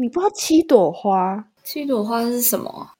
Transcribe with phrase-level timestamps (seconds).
[0.00, 1.44] 你不知道七朵花？
[1.64, 2.90] 七朵花是什么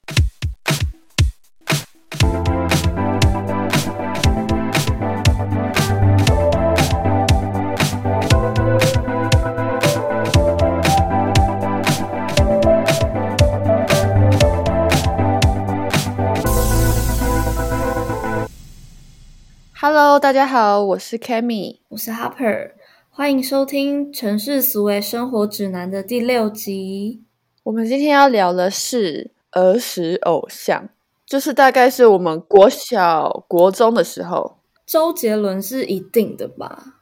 [19.81, 21.79] ？Hello，大家好，我是 Kami，。
[21.91, 22.73] 我是 Harper，
[23.19, 27.25] 欢迎收听《城市思维生活指南》的第六集。
[27.65, 30.89] 我们今天要聊的是儿时偶像，
[31.27, 34.59] 就是大概是我们国小、国中的时候。
[34.87, 36.95] 周杰伦是一定的吧？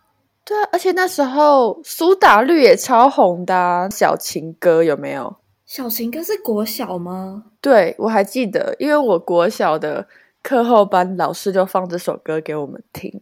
[0.42, 5.36] 对啊，而且那时候苏打绿也超红的、啊，小情歌有没有？
[5.66, 7.44] 小情歌是国小吗？
[7.60, 10.08] 对，我还记得，因为我国小的
[10.42, 13.20] 课后班老师就放这首歌给我们听。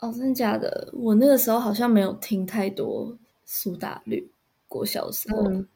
[0.00, 0.90] 哦，真的假的？
[0.92, 4.30] 我那个时候好像没有听太多苏打绿。
[4.68, 5.66] 国小的时候，嗯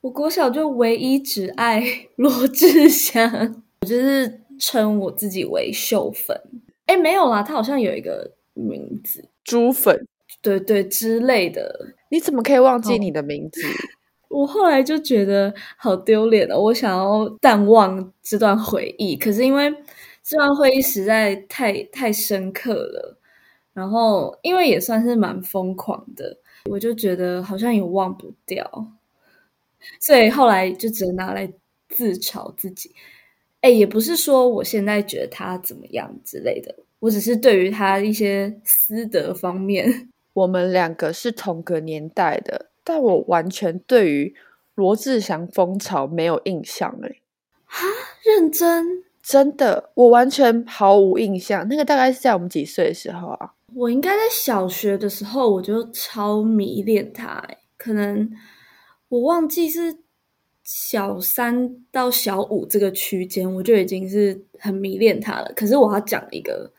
[0.00, 1.82] 我国小就唯一只爱
[2.16, 3.30] 罗志祥，
[3.82, 6.38] 我就是称我自己为秀粉。
[6.86, 10.06] 哎，没有啦，他好像有一个名字，猪粉，
[10.42, 11.94] 对对之类的。
[12.10, 13.62] 你怎么可以忘记你的名字？
[14.28, 19.72] 我后来就觉得好丢脸哦，我想要淡忘这段回忆，可是因为
[20.22, 23.18] 这段回忆实在太太深刻了，
[23.72, 26.36] 然后因为也算是蛮疯狂的，
[26.70, 28.92] 我就觉得好像也忘不掉，
[30.00, 31.50] 所以后来就只能拿来
[31.88, 32.94] 自嘲自己。
[33.60, 44.34] 哎，也不是说我现在觉得他怎么样之类的，我只是对于他一些私德方面， 我们两个是同个年代的，但我完全对于
[44.74, 47.20] 罗志祥风潮没有印象诶，
[48.24, 49.04] 认真。
[49.22, 51.68] 真的，我完全毫无印象。
[51.68, 53.52] 那个大概是在我们几岁的时候啊？
[53.74, 58.30] 我应该在小学的时候我就超迷恋他、欸，可能
[59.08, 59.98] 我忘记是
[60.62, 65.52] 小三到小五这个区间，我就已经是很迷恋他了。
[65.56, 66.72] 可是我要讲一个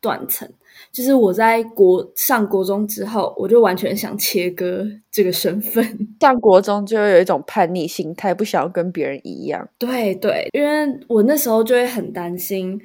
[0.00, 0.48] 断层，
[0.92, 5.84] 就是我在国上国中之后，我就完全想切割这个身份。
[6.20, 9.66] 上国中就会有一种叛逆心态，不想要跟别人一样。
[9.78, 12.78] 对对，因为我那时候就会很担心，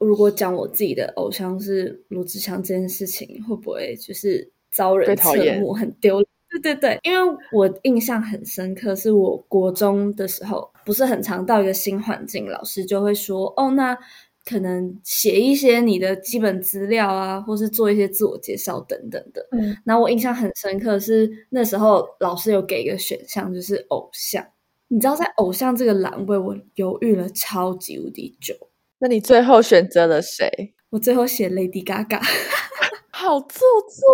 [0.00, 6.26] 如果讲我自己的偶像是罗志祥这件事情，会不会就是遭人侧目，很丢脸？
[6.50, 13.96] 对对对，因为我印象很深刻，是我国中的时候，不是很常到一个新环境，老师就会说，哦，那
[14.44, 19.46] 可能写一些你的基本资料啊，或是做一些自我介绍等等的。
[19.52, 24.44] 嗯，然后我印象很深刻是那时候老师有给一个选项，就是偶像。
[24.88, 28.56] 你知道在偶像这个栏位，我犹豫了超级无敌久。
[29.00, 30.74] 那你最后选择了谁？
[30.90, 32.20] 我最后写 Lady Gaga，
[33.10, 34.12] 好做作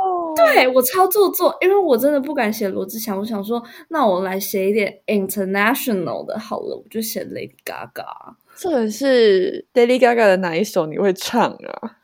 [0.00, 0.34] 哦。
[0.36, 3.18] 对我超做作，因为我真的不敢写罗志祥。
[3.18, 8.04] 我想说，那我来写一点 international 的好了，我就写 Lady Gaga。
[8.56, 11.96] 这人是 Lady Gaga 的哪一首你会唱啊？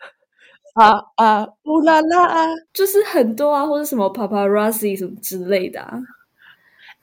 [0.75, 2.49] 啊啊，乌拉拉啊！
[2.73, 6.01] 就是很多啊，或者什么 paparazzi 什么之类的啊。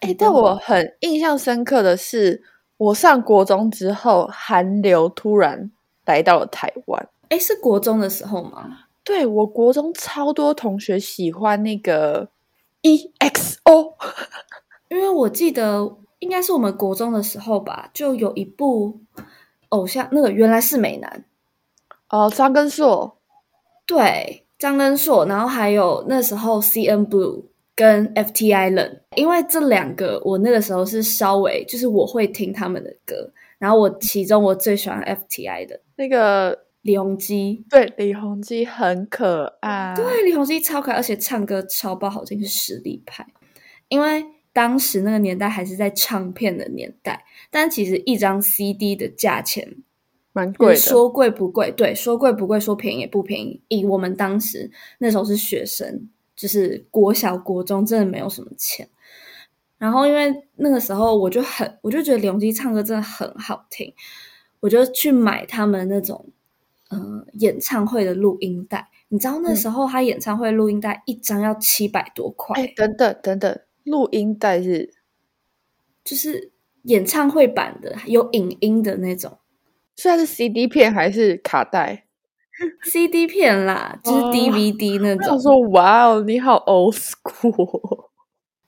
[0.02, 2.41] 哎，但我很印象深刻的是，
[2.81, 5.69] 我上国中之后，韩流突然
[6.06, 7.09] 来到了台湾。
[7.30, 8.86] 哎，是国中的时候吗？
[9.03, 12.28] 对我国中超多同学喜欢那个
[12.81, 13.94] EXO，
[14.90, 19.00] 因为我记得应该是我们国中的时候吧，就有一部
[19.70, 21.24] 偶像，那个原来是美男，
[22.09, 23.16] 哦，张根硕，
[23.86, 27.44] 对，张根硕，然后还有那时候 CN Blue
[27.76, 43.26] 跟 FT Island，因为这两个我那个时候是稍微就是我会听他们的歌，然后我其中我最喜欢 FTI 的那个李弘基，对李弘基很可爱，对，李弘基超可爱，而且唱歌超爆好听，是实力派。
[43.88, 49.76] 因为当时那个年代还是在唱片的年代，但其实一张 CD 的价钱
[50.34, 50.76] 蛮贵的。
[50.76, 51.72] 说贵不贵？
[51.72, 53.62] 对，说贵不贵，说便宜也不便宜。
[53.68, 58.90] 以我们当时那时候是学生，就是国小、国中，真的没有什么钱。
[59.78, 63.94] 然后因为那个时候我就很，我就觉得李弘基唱歌真的很好听，
[64.59, 66.29] 我就去买他们那种
[66.90, 68.90] 呃演唱会的录音带。
[69.09, 74.94] 你知道那时候他演唱会录音带一张要七百多块，哎，等等等等，录音带是
[76.03, 76.52] 就是
[76.84, 79.40] 演唱会版的，有影音的那种
[79.96, 82.05] 虽然是 CD 片还是卡带？
[82.84, 85.25] CD 片啦，就是哦 DVD 那种。
[85.25, 88.05] 我想说，哇哦，你好 old school。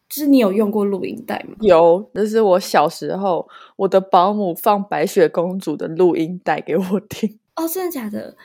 [0.09, 1.55] 就是你有用过录音带吗？
[1.61, 7.39] 有，那是我小时候我的保姆放白雪公主的录音带给我听。
[7.55, 8.37] 哦，真的假的？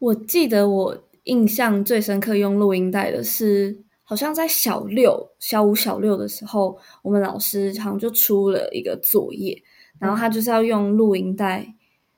[0.00, 9.62] 我记得我印象最深刻用录音带的是，好像在小六、小五、小六的时候，我们老师好像就出了一个作业，
[10.00, 11.72] 然后他就是要用录音带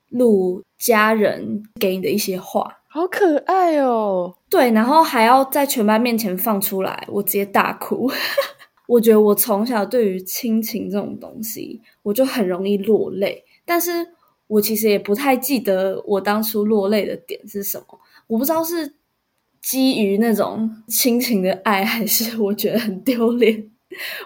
[0.09, 4.35] 录家人给你的一些话，好可爱哦。
[4.49, 8.11] 对，然后还要在全班面前放出来，我直接大哭。
[8.87, 13.91] 我觉得我从小对于亲情这种东西，我就很容易落泪，但是
[14.47, 18.95] 我其实也不太记得我当初落泪的点是什么，我不知道是。
[19.63, 23.71] 基于那种亲情的爱，还是我觉得很丢脸，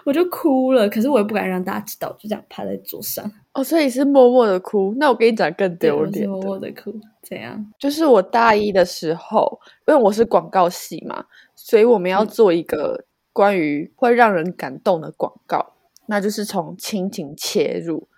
[0.04, 0.88] 我就哭了。
[0.88, 3.30] 可是我也不敢让大家知道，就这样趴在桌上。
[3.52, 4.94] 哦，所以是默默的哭。
[4.98, 6.94] 那我跟你讲更丢脸，默默的哭。
[7.22, 7.72] 怎样？
[7.78, 11.24] 就是我大一的时候，因为我是广告系嘛，
[11.54, 15.74] 所以我们要做一个关于会让人感动的广告，
[16.06, 18.08] 那就是从亲情切入。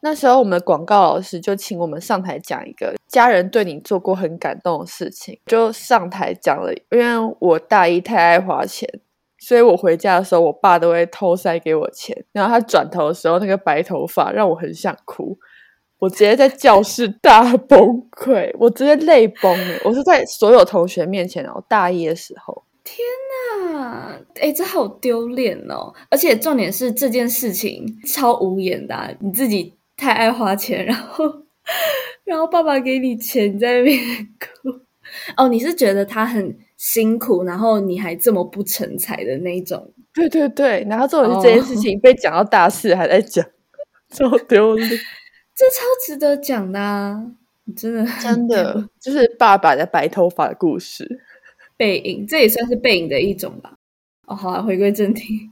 [0.00, 6.72] 那时候，我们的广告老师就请我们上台讲一个家人对你做过很感动的事情，就上台讲了。
[6.92, 8.88] 因为我大一太爱花钱，
[9.38, 12.24] 所以我回家的时候，我爸都会偷塞给我钱。
[12.32, 15.38] 然后他转头的时候，那个白头发让我很想哭，
[15.98, 17.80] 我直接在教室大崩
[18.10, 19.80] 溃，我直接泪崩了。
[19.84, 22.98] 我是在所有同学面前哦，大一的时候，天
[23.72, 25.94] 哪，哎，这好丢脸哦！
[26.10, 29.74] 而且重点是这件事情超无言的，你自己。
[30.00, 31.24] 太爱花钱，然后，
[32.22, 33.98] 然后爸爸给你钱，在那边
[34.38, 34.70] 哭。
[35.36, 39.92] 哦，你是觉得他很辛苦，然后你还这么不成才的那种？
[40.14, 43.44] 对对对，然后这种这件事情被讲到大四还在讲，
[44.08, 44.88] 超丢脸。
[45.54, 47.22] 这超值得讲的，啊，
[47.76, 51.20] 真的真的 就是爸爸的白头发的故事。
[51.76, 53.74] 背影，这也算是背影的一种吧。
[54.26, 55.50] 哦，好了，回归正题。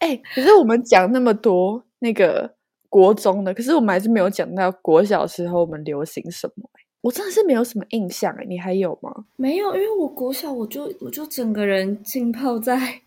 [0.00, 2.54] 哎，可是我们讲那么多那个。
[2.88, 6.70] 国中的，可是我们还是没有讲到国小时候我们流行什么。
[7.06, 9.14] 我真的是没有什么印象哎，你还有吗？
[9.36, 13.00] 没有，因为我国小我就我就整个人浸泡在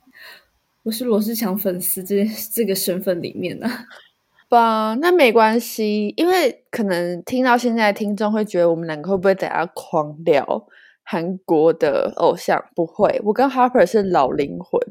[0.84, 3.68] 我是罗志祥粉丝这这个身份里面呢。
[4.48, 10.66] 吧，那没关系，因为可能听到现在听众会觉得我们两个会不会等下狂聊
[11.04, 12.63] 韩国的偶像？
[12.74, 14.81] 不会，我跟 Harper 是老灵魂，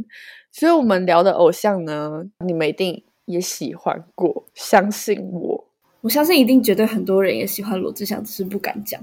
[0.53, 3.03] 所以我们聊的偶像呢，你们一定。
[3.29, 5.68] 也喜欢过，相信我，
[6.09, 8.99] 我相信一定绝对很多人也喜欢罗志祥，只是不敢讲。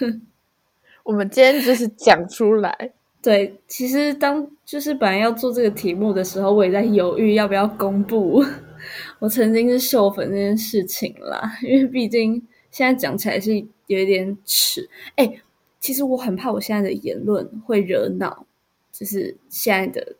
[1.04, 2.92] 我们今天就是讲出来。
[3.20, 8.42] 对，其实当就是本来要做这个题目的时候，我也在犹豫要不要公布
[9.20, 13.54] 我曾经是秀粉这件事情啦，因为毕竟现在讲起来是
[13.88, 14.88] 有一点耻。
[15.16, 15.38] 哎，
[15.78, 18.46] 其实我很怕我现在的言论会惹恼，
[18.90, 20.16] 就是现在的。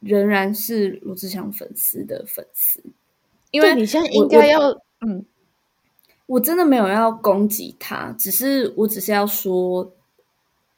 [0.00, 2.80] 仍然是罗志祥粉丝的粉丝，
[3.50, 4.70] 因为你现在应该要
[5.00, 5.24] 嗯，
[6.26, 9.92] 我真的没有要攻击他，只是我只是要说，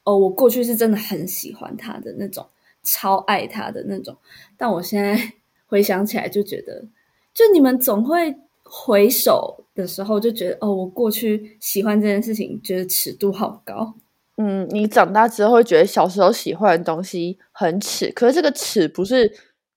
[0.03, 2.45] 哦，我过去是真的很喜欢他的那种，
[2.83, 4.15] 超爱他的那种，
[4.57, 5.33] 但我现在
[5.67, 6.85] 回想起来就觉得，
[7.33, 13.95] 就你们总会回首的时候就觉得，哦，我过去喜欢这件事情，觉得尺度好高。
[14.37, 19.29] 嗯，你长大之后会觉得小时候喜欢的东西很耻，可是这个耻不是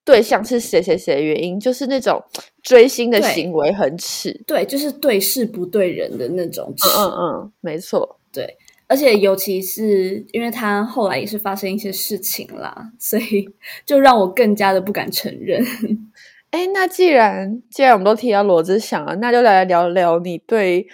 [0.04, 2.22] 对象是谁谁谁的原因，就是那种
[2.62, 4.42] 追星的行为很耻。
[4.46, 6.88] 对，就是对事不对人的那种耻。
[6.98, 8.18] 嗯嗯，没错。
[8.32, 8.56] 对，
[8.86, 13.48] 而且尤其是因为他后来也是发生一些事情啦，所以
[13.84, 15.64] 就让我更加的不敢承认。
[16.50, 20.86] 哎，那既然既然我们都提到罗志祥了，那就来聊聊你对。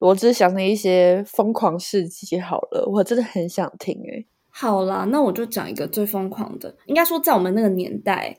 [0.00, 4.26] 罗志祥的一些疯狂事迹，好了，我真的很想听诶。
[4.56, 8.38] 好啦，那我就讲一个最疯狂的，应该说在我们那个年代，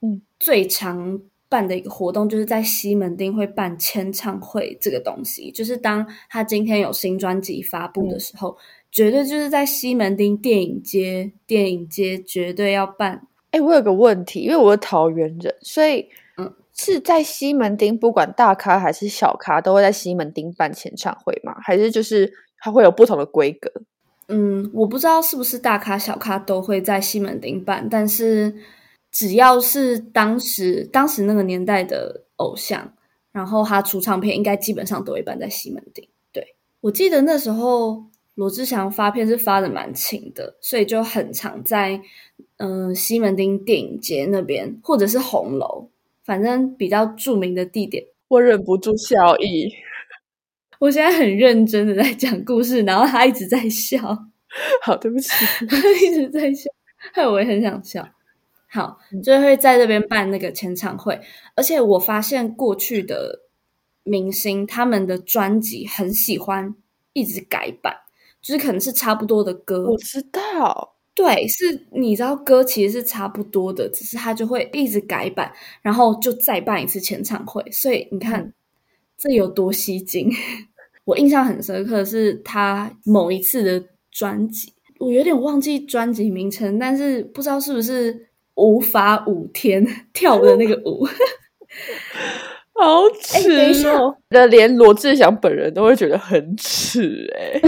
[0.00, 5.50] 嗯，最常办的一个活动，就是在西门町会办签唱会这个东西。
[5.50, 8.56] 就是当他今天有新专辑发布的时候，
[8.92, 13.26] 绝对就是在西门町电影街，电影街绝对要办。
[13.50, 16.08] 哎，我有个问题，因为我是桃园人，所以
[16.38, 16.54] 嗯。
[16.78, 21.56] 是在西门町，不管大咖还是小咖，都会在西门町办签唱会吗？
[21.62, 23.72] 还是就是它会有不同的规格？
[24.28, 28.54] 嗯，我不知道是不是大咖小咖都会在西门町办，但是
[29.10, 32.92] 只要是当时当时那个年代的偶像，
[33.32, 36.08] 然后他出唱片，应该基本上都会办在西门町。
[36.32, 38.04] 对我记得那时候
[38.34, 42.00] 罗志祥发片是发的蛮勤的，所以就很常在
[42.56, 45.88] 嗯西门町电影节那边，或者是红楼。
[46.24, 49.72] 反正比较著名的地点，我忍不住笑意。
[50.78, 53.98] 我现在很认真的在讲故事，然后他一直在笑。
[54.82, 55.30] 好，对不起，
[55.68, 56.70] 他一直在笑，
[57.12, 58.08] 害我也很想笑。
[58.68, 61.20] 好，就会在这边办那个签唱会，
[61.54, 63.40] 而且我发现过去的
[64.02, 66.74] 明星他们的专辑很喜欢
[67.12, 67.94] 一直改版，
[68.40, 69.90] 就是可能是差不多的歌。
[69.90, 75.52] 我知道，对，是你知道歌其实是差不多的，只是他就会一直改版，
[75.82, 77.62] 然后就再办一次前唱会。
[77.70, 78.52] 所以你看
[79.16, 80.30] 这有多吸睛。
[81.04, 91.06] 我印象很深刻是他某一次的专辑，我有点忘记专辑名称，但是不知道是不是无法五天跳的那个舞。
[92.78, 94.14] 好耻哦！
[94.28, 97.60] 的连罗志祥本人都会觉得很耻哎。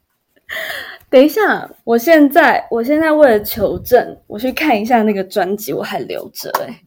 [1.08, 6.82] 等一下，我现在我现在为了求证，我去看一下那个专辑，我还留着哎。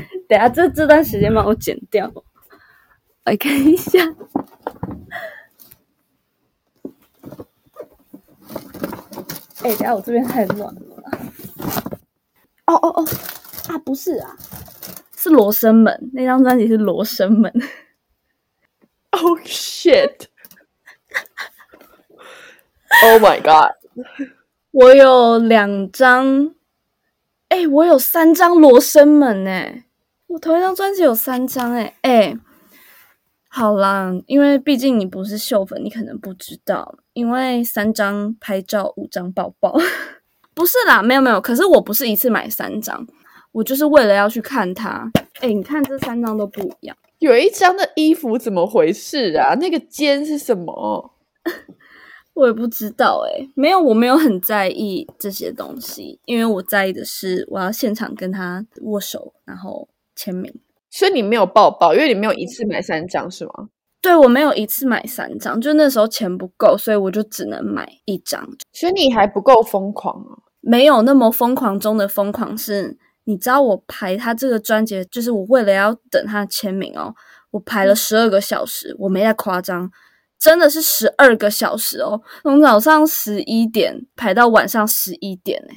[0.28, 2.12] 等下这这段时间帮我剪掉，
[3.24, 3.98] 来看一下。
[9.62, 10.80] 哎，等下我这边太乱了。
[12.66, 13.06] 哦哦哦，
[13.68, 14.36] 啊不是啊。
[15.20, 17.52] 是罗生门那张专辑是罗生门，
[19.10, 20.30] Oh shit！Oh
[23.20, 23.72] my god！
[24.70, 26.54] 我有两张，
[27.48, 29.86] 哎，我有三张罗生门哎，
[30.28, 32.38] 我同一张专辑有三张哎哎，
[33.48, 39.76] 好啦，因为毕竟你不是秀粉，你可能不知道，因为三张拍照五张抱抱，
[40.54, 43.06] 不是啦，没有没有，可是我不是一次买三张。
[43.52, 49.54] 我就是为了要去看他，哎，你看这三张都不一样，有一张的衣服怎么回事啊？
[49.54, 51.14] 那个肩是什么？
[52.34, 60.52] 我也不知道，哎，没有，我没有很在意这些东西，因为我在意的是我要现场跟他握手，然后签名。
[60.90, 63.68] 所以你没有抱抱，因为你没有一次买三张，是吗？
[64.02, 68.48] 对，我没有一次买三张，就那时候钱不够，所以我就只能买一张。
[68.72, 70.42] 所以你还不够疯狂啊？
[70.60, 72.98] 没有那么疯狂中的疯狂是。
[73.24, 77.14] 你知道我排他这个专辑，就是我为了要等他签名哦，
[77.50, 79.90] 我排了十二个小时，我没在夸张，
[80.40, 85.74] 真的是十二个小时哦，从早上十一点排到晚上十一点，哎，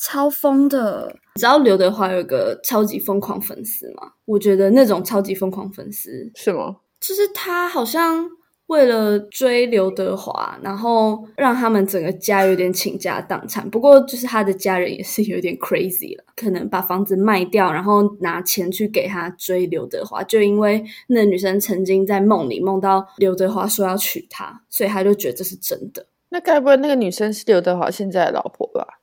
[0.00, 1.14] 超疯的！
[1.36, 4.12] 你知道刘德华有个超级疯狂粉丝吗？
[4.24, 6.78] 我觉得那种超级疯狂粉丝是吗？
[6.98, 8.28] 就是他好像。
[8.70, 13.68] 为了追刘德华，然后让他们整个家有点倾家荡产。
[13.68, 20.22] 不过，就是他的家人也是有点 crazy 了，可能把房子卖掉，然后拿钱去给他追刘德华。
[20.22, 26.06] 就因为那女生曾经在梦里梦到刘德华说要娶她，所以他就觉得这是真的。
[26.28, 28.99] 那该不会那个女生是刘德华现在的老婆吧？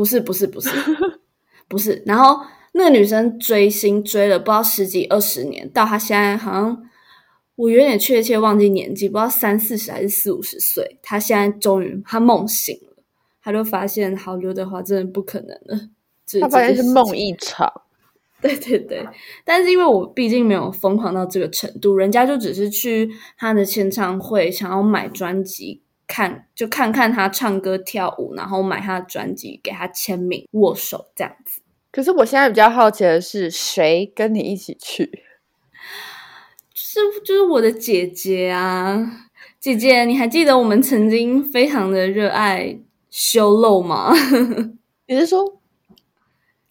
[0.00, 0.70] 不是，不是，不是，
[1.68, 2.02] 不是。
[2.06, 2.40] 然后
[2.72, 6.86] 那个女生追星追了不知道十几二十年，到她现在好像。
[7.56, 10.98] 我有点确切忘记年纪，不知道三四十还是四五十岁。
[11.02, 13.02] 她现在终于她梦醒了，
[13.42, 15.90] 她就发现好刘德华真的不可能了。
[16.40, 17.70] 她发现是梦一场。
[18.40, 19.06] 对对对，
[19.44, 31.62] 但是因为我毕竟没有疯狂到这个程度，人家就只是去他的签唱会，想要买专辑看，就看看他唱歌跳舞，然后买他的专辑给他签名握手这样子。
[31.92, 35.22] 可是我现在比较好奇的是，谁跟你一起去？
[36.74, 39.28] 是，就是我的姐姐啊，
[39.60, 42.76] 姐姐，你还记得我们曾经非常的热爱
[43.08, 44.12] 修漏吗？
[45.06, 45.60] 你是说，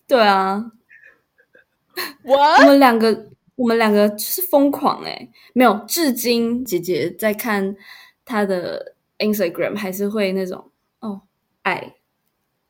[0.05, 0.71] 对啊，
[2.23, 7.75] 我我们两个，我们两个是疯狂哎，没有，至今姐姐在看
[8.23, 11.21] 她的 Instagram 还是会那种哦，
[11.61, 11.95] 爱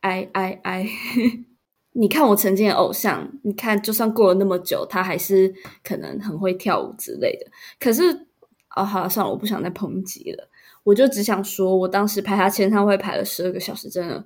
[0.02, 0.88] 爱爱爱。
[1.94, 5.54] 你看我曾经的偶像，你看就算过了那么久，他还是
[5.84, 7.52] 可能很会跳舞之类的。
[7.80, 8.28] 可是，
[8.76, 10.50] 哦，好了，算了，我不想再抨击了。
[10.84, 14.26] 我就只想说，我当时排他签唱会排了十二个小时，真的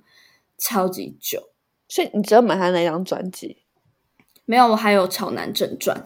[0.58, 1.50] 超级久。
[1.88, 3.64] 所以你只有买他那张专辑？
[4.44, 5.96] 没有，我还有《潮男正传》。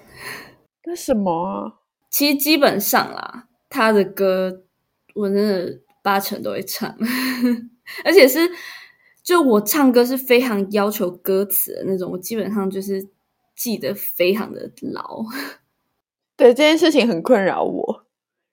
[0.84, 1.74] 那什么啊？
[2.08, 4.62] 其实基本上啦，他的歌
[5.14, 6.96] 我真的八成都会唱，
[8.04, 8.40] 而且是。
[9.20, 13.06] 就我唱歌是非常要求歌词的那种，我基本上就是
[13.54, 15.22] 记得非常的牢。
[16.34, 18.06] 对这件事情很困扰我，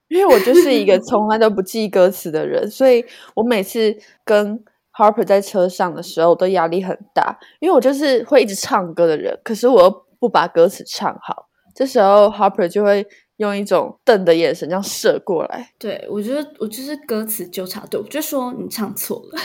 [0.10, 15.72] 因为我就是一个 从来都不记歌词的人，所以我每次跟 Harper 在车上的时候我都压力很大，因为我就是会一直唱歌的人，可是我又不把歌词唱好，这时候 Harper 就会用一种瞪的眼神这样射过来。
[15.78, 19.40] 对我觉得我就是歌词纠察队，我就说你唱错了。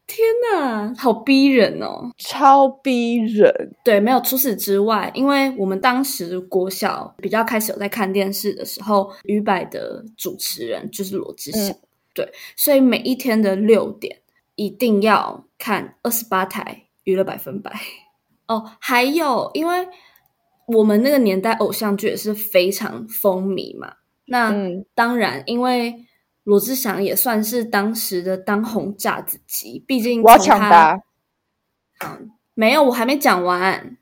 [0.05, 3.71] 天呐，好逼人哦，超逼人。
[3.83, 11.75] 对，没有除此之外，因为我们当时国小比较开始有在看电视的时候，娱百的主持人就是罗志祥，
[12.15, 14.19] 对，所以每一天的六点
[14.55, 17.71] 一定要看二十八台娱乐百分百。
[18.49, 19.87] 哦，还有，因为
[20.73, 23.95] 我们那个年代偶像剧也是非常风靡嘛，
[24.25, 24.53] 那
[24.93, 26.05] 当然因为。
[26.45, 30.99] 罗志祥也算是当时的当红炸子鸡，毕竟我要抢答。
[32.03, 33.97] 嗯没有，我还没讲完。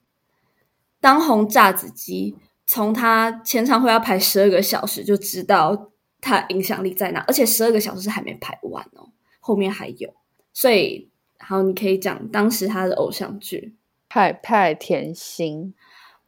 [1.01, 7.19] 当红炸子鸡，从他前场会要排十二个小时，就知道他影响力在哪。
[7.27, 9.09] 而且十二个小时是还没排完哦，
[9.41, 10.13] 后面还有。
[10.53, 11.09] 所以，
[11.39, 13.75] 好，你可以讲当时他的偶像剧，
[14.07, 15.73] 派派甜心，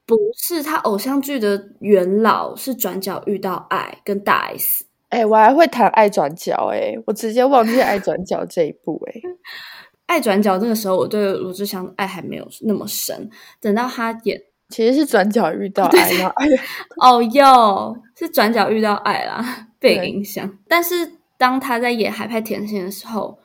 [0.10, 4.86] 不是他偶像剧的元老，是转角遇到爱跟大 S。
[5.10, 9.22] 哎、我还会谈爱转角，哎，我直接忘记爱转角这一步，哎，
[10.08, 13.30] 爱转角那个时候，我对罗志祥的爱还没有那么深。
[13.62, 16.10] 等到他演其实是转角遇到 爱，
[17.02, 20.58] 哦哟，是转角遇到爱啦，被影响。
[20.68, 23.38] 但是当他在演海派甜心的时候，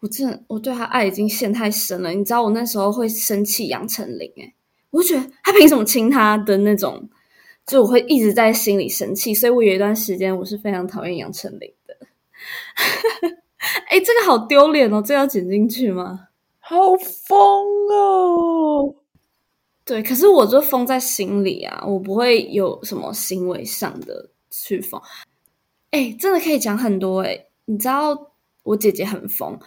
[0.00, 2.10] 我真的我对他爱已经陷太深了。
[2.10, 4.54] 你知道我那时候会生气杨丞琳，诶
[4.90, 7.08] 我就觉得他凭什么亲他的那种，
[7.66, 9.34] 就我会一直在心里生气。
[9.34, 11.96] 所以我有一段时间我是非常讨厌杨丞琳的。
[13.88, 16.28] 哎，这个好丢脸哦，这要剪进去吗？
[16.60, 17.38] 好疯
[17.90, 18.94] 哦！
[19.84, 25.00] 对，可是我就疯在心里啊，我不会有什么行为上的去疯。
[25.90, 28.32] 哎，真的可以讲很多哎，你知道
[28.64, 29.58] 我姐姐很疯，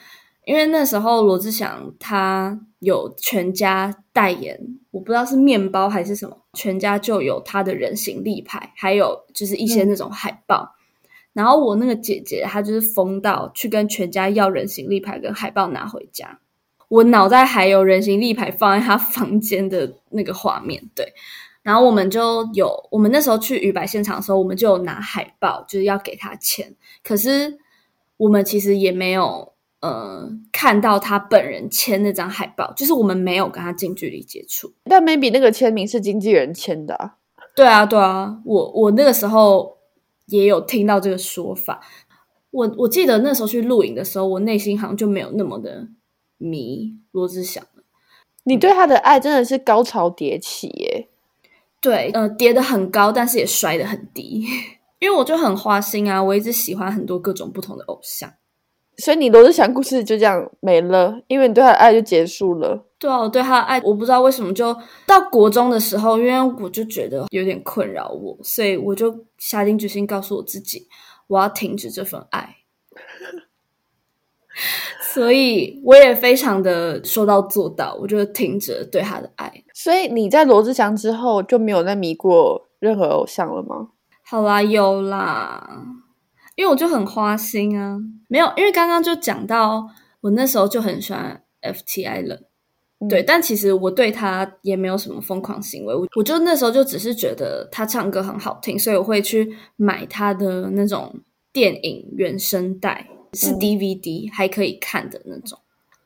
[0.50, 10.74] 因为那时候罗志祥他有全家代言，我不知道是面包还是什么，全家就有他的人形立牌，还有就是一些那种海报。
[11.34, 16.40] 然后我那个姐姐她就是疯到去跟全家要人形立牌跟海报拿回家。
[16.88, 21.14] 我脑袋还有人形立牌放在他房间的那个画面，对。
[21.62, 26.74] 然后我们就有，我们那时候去鱼白现场的时候，我们就有拿海报，就是要给他钱。
[27.04, 27.60] 可是
[28.18, 34.74] 我们其实也没有呃看到他本人签那张海报，就是我们没有跟他近距离接触。
[34.84, 37.16] 但 maybe 那个签名是经纪人签的、啊，
[37.56, 39.78] 对啊，对啊，我我那个时候
[40.28, 41.82] 也有听到这个说法。
[42.52, 45.88] 我我记得那时候去录影的时候，我内心好像就没有那么的
[46.38, 47.84] 迷罗志祥了。
[48.46, 51.08] 你对他的爱真的是高潮迭起耶！
[51.80, 54.44] 对，呃，跌的很高，但是也摔的很低，
[55.00, 58.34] 因为我就很花心啊，我一直喜欢很多各种不同的偶像。
[59.00, 62.86] 所以你罗志祥故事就这样没了，因为你对他的爱就结束了。
[63.00, 70.88] 对啊，我对他的爱，我不知道为什么就到国中的时候，因为我就觉得有点困扰我，所以我就下定决心告诉我自己，
[71.28, 72.58] 我要停止这份爱。
[75.02, 79.64] 所以我也非常的说到做到，我就停止了对他的爱。
[79.74, 83.90] 所以你在罗志祥之后就没有再迷过任何偶像了吗？
[84.24, 85.86] 好啦，有啦，
[86.60, 89.88] 因为我就很花心啊，没有，因为刚刚就讲到
[90.20, 92.38] 我那时候就很喜欢 FTI 了。
[93.08, 101.22] 对，嗯但其实我对他也没有什么疯狂行为，我我就那时候就只是觉得他唱歌很好听，所以我会去买他的那种
[101.54, 105.58] 电影原声带，是嗯 DVD、还可以看的那种。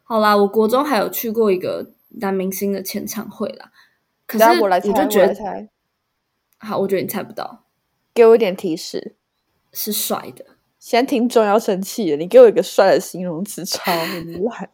[0.04, 3.72] 好啦，我国中还有去过一个男明星的签唱会啦，
[4.28, 5.70] 可是我来猜，我就觉得来猜，
[6.60, 7.64] 好，我觉得你猜不到，
[8.14, 9.16] 给我一点提示。
[9.74, 10.46] 是帅的。
[10.80, 14.70] 现在听众要生气了，你给我一个帅的形容词，超烂。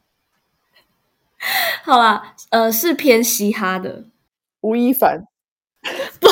[1.83, 4.05] 好啦，呃，是偏嘻哈的
[4.61, 5.25] 吴亦凡，
[6.19, 6.27] 不，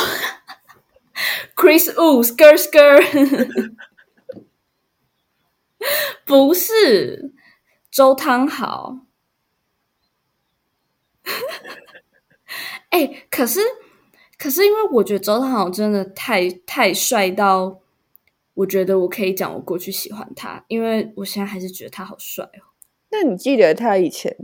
[1.55, 3.81] Chris Wu Skr Skr，
[6.25, 7.33] 不是
[7.89, 8.97] 周汤豪。
[12.89, 13.61] 哎、可是
[14.37, 17.79] 可是，因为我觉得周汤豪真的太太帅到，
[18.57, 22.73] 我觉得我可以讲我过去喜欢他，因为我现在还是觉得他好帅哦。
[23.11, 24.35] 那你记得他以前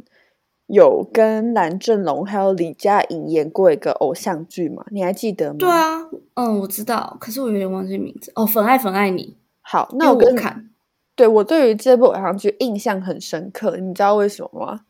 [0.68, 4.86] 有跟蓝正龙还有李佳颖演过一个偶像剧吗？
[4.92, 5.58] 你还记得吗？
[5.58, 5.68] 对。
[5.68, 8.46] 啊，嗯，我知道，可是我有点忘记名字哦。
[8.46, 10.70] 粉爱粉爱你，好，那我跟你我看，
[11.16, 14.82] 对我对于这部偶像剧印象很深刻，你知道为什么吗？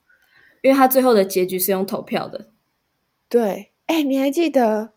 [0.62, 2.50] 因为他最后的结局是用投票的。
[3.30, 4.92] 对，哎，你还记得？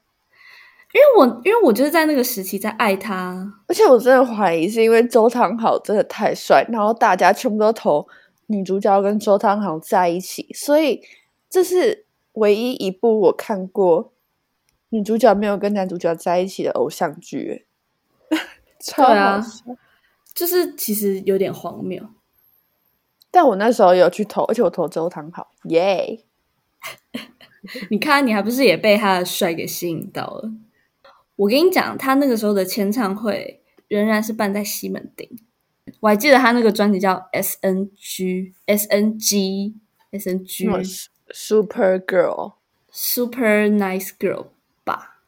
[0.97, 8.09] 因为我因为我就是在那个时期在爱他，而且我真的怀疑是因为周汤豪真的太帅，然后大家全部都投
[8.47, 11.03] 女主角跟周汤豪在一起，所以
[11.51, 14.15] 这是唯一一部我看过
[14.89, 17.67] 女主角没有跟男主角在一起的偶像剧，
[18.97, 19.77] 对啊好。
[20.33, 22.03] 就是其实有点荒谬。
[23.31, 26.25] 但我那时候有去投，而且我投周汤豪，耶、
[27.91, 30.51] 你看，你还不是也被他的帅给吸引到了？
[31.37, 35.29] 我跟你讲，他那个时候的签唱会仍然是办在西门町。
[36.01, 39.75] 我还记得他那个专辑叫 S N G S N G
[40.11, 40.67] S N G
[41.31, 42.55] Super Girl。
[42.91, 44.47] Super Nice Girl
[44.83, 45.21] 吧？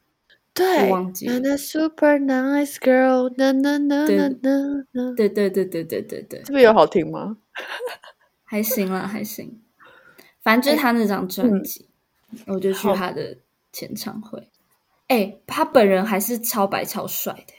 [0.54, 7.36] 对，我忘记 super nice girl，na na na 对 na na na，对对对对对对对，这个有好听吗？
[8.42, 9.60] 还行啦，还行。
[10.42, 11.88] 反正就是他那张专辑，
[12.46, 13.36] 我就去好他的
[13.70, 14.48] 签唱会。
[15.08, 17.54] 哎、他本人还是超白超帅的。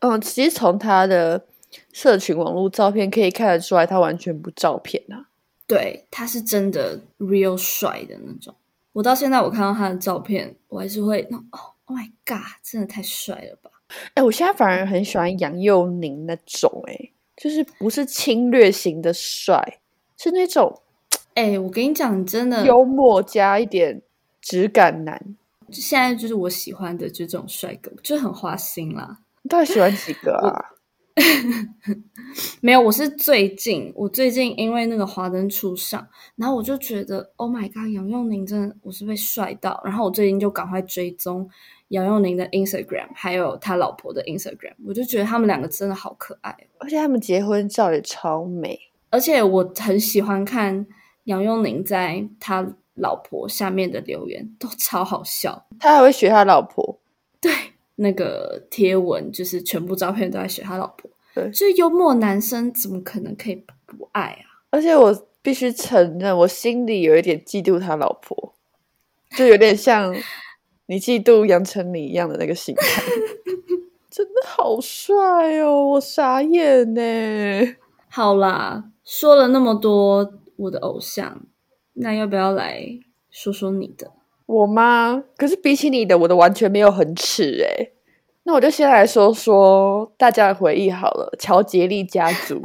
[0.00, 1.44] 嗯，其实从他的
[1.92, 5.26] 社群网络照片可以看得出来，他完全不照片啊。
[5.66, 8.54] 对，他是真的 real 帅的那种。
[8.92, 13.70] 我到现在我看到他的照片，我还是会那哦，Oh my god，真的太帅了吧！
[14.14, 19.78] 哎，我现在反而很喜欢杨佑宁那种、哎，就是不是侵略型的帅，
[20.18, 20.82] 是那种
[21.34, 24.02] 哎、我跟你讲，真的，幽默加一点
[24.40, 25.36] 质感男。
[25.80, 29.18] 现在就是我喜欢的，就这种帅哥，就很花心啦。
[29.42, 30.70] 你到底喜欢几个啊？
[32.62, 36.06] 没有，我是最近，我最近因为那个华灯初上，
[36.36, 41.46] 然后我就觉得，Oh my god，杨佑宁真的我是被帅到，然后我最近就赶快追踪
[41.88, 48.78] 杨佑宁的 Instagram，还有他老婆的 Instagram，我就觉得他们两个真的好可爱，哦而且他们结婚照也超美。
[49.10, 50.86] 而且我很喜欢看
[51.24, 55.66] 杨佑宁在他老婆下面的留言，都超好笑。
[55.78, 56.98] 他还会学他老婆，
[57.40, 57.52] 对，
[57.96, 64.62] 那个贴文就是全部照片都在学他老婆，对就是幽默男生怎么可能可以不爱啊？
[64.70, 68.54] 而且我必须承认，我心里有一点嫉妒他老婆，
[69.36, 70.14] 就有点像
[70.86, 73.02] 你嫉妒杨丞琳一样的那个心态。
[74.10, 77.00] 真的好帅哦，我傻眼呢。
[78.10, 81.40] 好啦，说了那么多我的偶像，
[81.94, 82.84] 那要不要来
[83.30, 84.10] 说说你的？
[84.46, 85.24] 我吗？
[85.36, 87.92] 可是比起你的，我的完全没有很耻诶。
[88.44, 91.34] 那我就先来说说大家的回忆好了。
[91.38, 92.60] 乔杰利家族，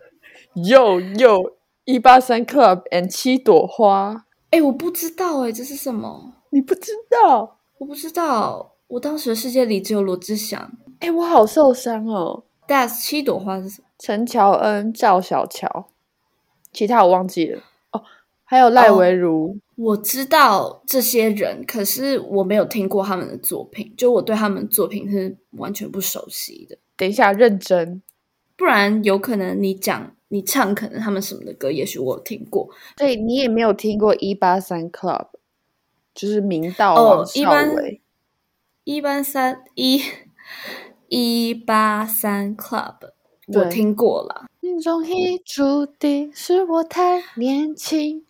[0.54, 6.34] Yo Yo 一八三 Club and 七朵花，哎，我不知道哎，这是什么？
[6.50, 7.58] 你不知道？
[7.78, 8.74] 我不知道。
[8.86, 10.70] 我当时的世界里只有罗志祥。
[11.00, 12.44] 哎，我好受伤哦。
[12.68, 13.88] Das 七朵花是什么？
[13.98, 15.88] 陈乔恩、赵小乔，
[16.72, 17.62] 其他我忘记了哦。
[18.48, 26.78] 还有赖维如，我知道这些人，可是我没有听过他们的作品，就我对他们的作品是完全不熟悉的。
[26.96, 28.00] 等一下认真。
[28.56, 32.70] 不然有可能你讲你唱，可能他们什么的歌，也许我有听过。
[32.96, 35.26] 对你也没有听过一八三 Club，
[36.14, 38.00] 就是明道哦王少一般伟。
[38.84, 40.00] 一八三一
[41.08, 43.10] 一八三 Club，对
[43.46, 44.46] 我听过了。
[44.60, 48.24] 命中已注定是我太年轻。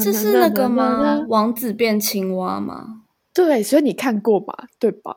[0.00, 1.18] 这是那个吗？
[1.20, 3.02] 嗯王子变青蛙吗？
[3.32, 4.68] 对，所以你看过吧？
[4.78, 5.16] 对吧？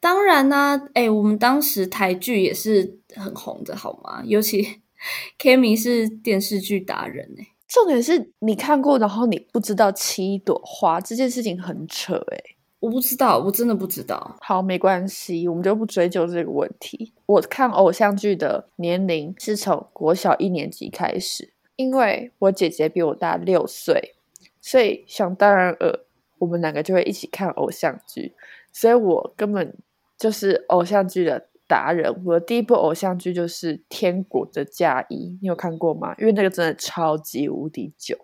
[0.00, 4.22] 当然啦、哎、我们当时台剧也是很红的，好吗？
[4.24, 4.80] 尤其
[5.38, 12.51] Kimi 是电视剧达人哎、重点是你看过，然后你不知道七朵花这件事情很扯诶、
[12.82, 14.36] 我不知道，我真的不知道。
[14.40, 17.12] 好，没关系，我们就不追究这个问题。
[17.26, 24.16] 我看偶像剧的年龄是从国小一年级开始，因为我姐姐比我大六岁，
[24.60, 26.00] 所以想当然尔，
[26.38, 28.32] 我们两个就会一起看偶像剧，
[28.72, 29.72] 所以我根本
[30.18, 32.12] 就是偶像剧的达人。
[32.24, 36.16] 我的第一部偶像剧就是《天国的嫁衣》，你有看过吗？
[36.18, 38.18] 因为那个真的超级无敌久。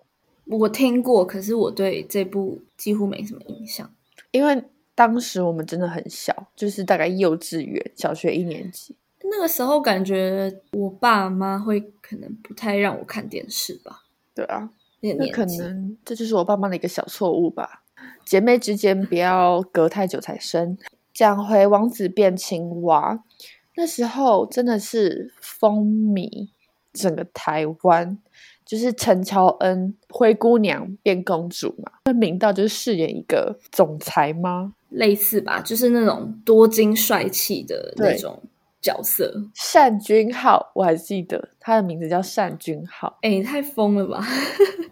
[0.47, 3.89] 我听过，可是我对这部几乎没什么印象。
[4.31, 4.63] 因为
[4.95, 8.97] 当时我们真的很小，就是大概幼稚园、小学一年级。
[9.31, 15.45] 那个时候感觉我爸妈会可能不太让我看电视吧，对啊，那可。
[15.45, 17.83] 能这就是我爸妈的一个小错误吧。
[18.25, 20.79] 姐妹之间不要隔太久才生。
[21.13, 23.25] 讲回王子变青蛙，
[23.75, 26.49] 那时候真的是风靡
[26.93, 28.17] 整个台湾，
[28.69, 34.75] 就是陈乔恩灰姑娘变公主嘛，那明道就是饰演一个总裁吗？
[34.91, 38.43] 类似吧，就是那种多金帅气的那对种
[38.83, 39.33] 角色。
[39.73, 44.23] 单君浩，我还记得他的名字叫单君浩，哎、你太疯了吧！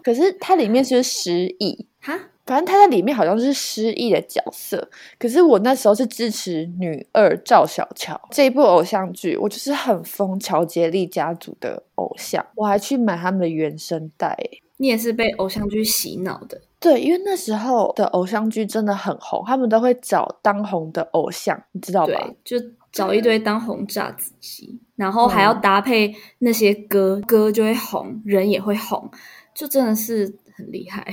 [0.03, 14.61] 可是他里面是十亿，哈，反正他在里面好像是失忆的角色，可是我那时候是支持女二赵小乔这一部偶像剧，我就是很疯乔杰利家族的偶像，我还去买他们的原声带欸。
[14.79, 16.61] 你也是被偶像剧洗脑的。
[16.79, 22.13] 对，因为那时候的偶像剧真的很红，他们都会找当红的偶像，你知道吧？
[22.43, 29.09] 对，就找一堆当红炸子鸡，然后还要搭配那些歌，歌就会红，人也会红，
[29.55, 31.03] 就真的是很厉害。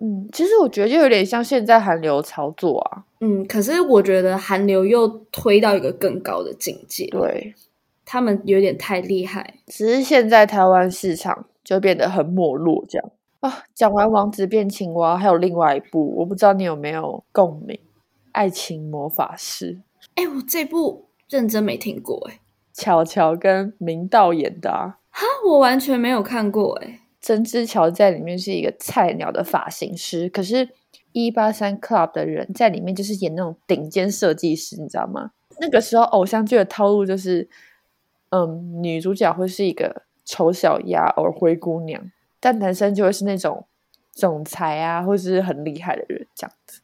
[0.00, 3.04] 嗯，其实我觉得就有点像现在韩流操作啊。
[3.20, 7.54] 嗯，可是我觉得韩流又推到一个更高的境界，对，
[8.04, 9.54] 他们有点太厉害。
[9.66, 13.64] 只是现在台湾市场就变得很没落，这样啊。
[13.74, 17.76] 讲完王子变青蛙，还有另外一部，我不知道你有没有共鸣，
[18.32, 19.74] 《爱情魔法师》。
[20.14, 22.40] 哎，我这部认真没听过哎。
[22.72, 24.98] 巧巧跟明道演的啊？
[25.10, 27.00] 哈，我完全没有看过哎。
[27.28, 30.70] 曾之乔在里面是一个菜鸟的发型师，可是
[31.12, 35.32] 一八三 Club 的人在里面就是演那种顶尖设计师，你知道吗？
[35.60, 37.46] 那个时候偶像剧的套路就是，
[38.30, 42.10] 嗯，女主角会是一个丑小鸭或灰姑娘，
[42.40, 43.66] 但男生就会是那种
[44.10, 46.80] 总裁啊，或是很厉害的人这样子。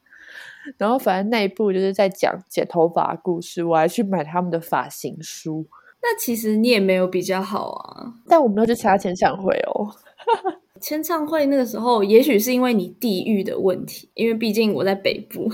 [0.77, 5.65] 然后反正那部就是在讲剪头发故事，我还去买他们的发型书。
[6.07, 9.89] 那其实你也没有比较好啊，但我没有去参加签唱会哦。
[10.79, 15.49] 签唱会那个时候，也许是因为你地域的问题，因为毕竟我在北部。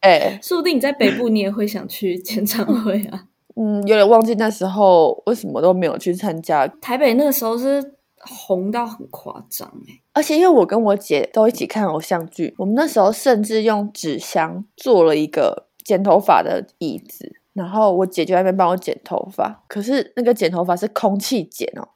[0.00, 3.26] 哎，说不定你在北部，你也会想去签唱会啊。
[3.60, 6.66] 嗯，有点忘记那时候为什么都没有去参加。
[6.80, 17.39] 台北那个时候是红到很夸张哎，而且因为我跟我姐都一起看偶像剧，我们那时候甚至用纸箱做了一个剪头发的椅子。
[17.60, 21.86] 然后我姐就在那边帮我剪头发，可是那个剪头发是空气剪哦，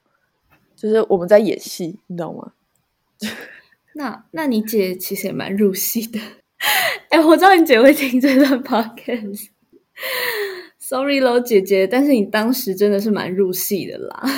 [0.76, 2.52] 就是我们在演戏，你知道吗？
[3.96, 6.20] 那那你姐其实也蛮入戏的。
[7.08, 14.20] 哎，我知道你姐会听这段 podcast，sorry 喽，姐姐，但是你当时真的是蛮入戏的啦。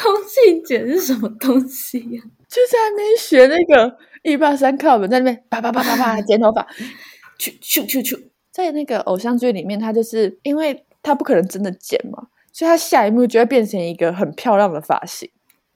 [0.00, 2.22] 空气剪是什么东西呀？
[2.48, 6.66] 就在那边学那个一八三课本，在那边啪啪啪啪啪剪头发，
[7.38, 8.31] 去去去去。
[8.52, 15.28] 在那个偶像剧里面，他就是因为他不可能真的剪嘛，所以他下一幕就会变成一个很漂亮的发型。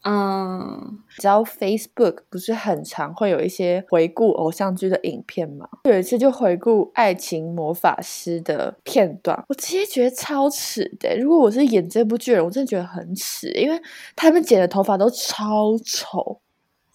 [0.09, 5.69] 嗯，只要 Facebook 不是很常会有一些回顾偶像剧的影片嘛？
[5.83, 11.19] 有一次就回顾《爱情魔法师》的片段，我直接觉得超耻的。
[11.19, 13.83] 如果我是演这部剧的人，我真的觉得很耻，因为
[14.15, 16.41] 他们剪的头发都超丑，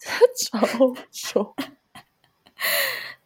[0.38, 0.58] 超
[1.10, 1.54] 丑。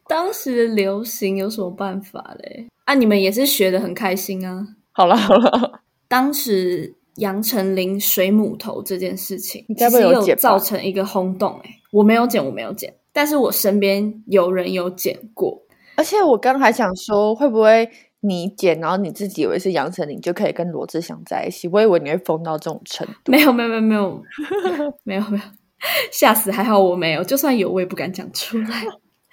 [0.09, 2.67] 当时的流行有什么办法嘞？
[2.85, 4.67] 啊，你们也是学的很开心啊！
[4.93, 11.61] 好了好了，当时杨丞琳水母头这件事情，你该不会有造成一个轰动？
[11.65, 15.61] 哎，我没有剪，我没有剪，但是我身边有人有剪过。
[15.97, 17.89] 而且我刚还想说，会不会
[18.21, 21.67] 你剪，然后你自己以为是杨丞琳，就可以跟罗志祥在一起？
[21.69, 23.33] 我以为你会疯到这种程度。
[23.33, 24.23] 没有没有没有没有
[25.05, 25.43] 没有没有，
[26.13, 26.53] 吓死！
[26.53, 28.85] 还好我没有，就算有，我也不敢讲出来。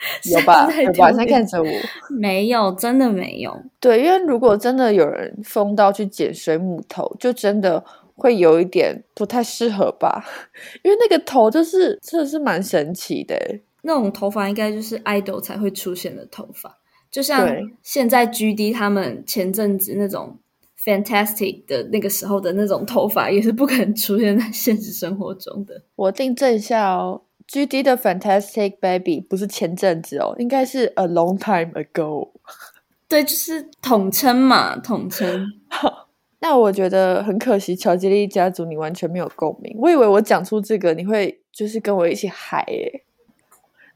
[0.31, 0.67] 有吧？
[0.97, 1.69] 晚上看着我，
[2.19, 3.57] 没有，真的没有。
[3.79, 7.83] 对，因为如果真的有人疯到去剪水母头，就真的
[8.15, 10.23] 会有一点不太适合吧？
[10.83, 13.35] 因为那个头就是真的是蛮神奇的，
[13.83, 16.77] 那种头发应该就是 idol 才会出现的头发，
[17.11, 17.49] 就像
[17.81, 20.37] 现在 GD 他们前阵子那种
[20.83, 25.81] fantastic 的那个时候的那种头发，也是不可能出现在现实生活中的。
[25.95, 27.21] 我订正一下哦。
[27.47, 32.31] G D 的 Fantastic Baby 不是前阵子哦，应该是 A long time ago。
[33.07, 35.47] 对，就是统称嘛，统称。
[36.39, 39.75] 那我觉得很可惜，乔吉利家族你完全没有共鸣。
[39.79, 43.03] 我以为我讲出这个，你会就是跟我一起嗨耶。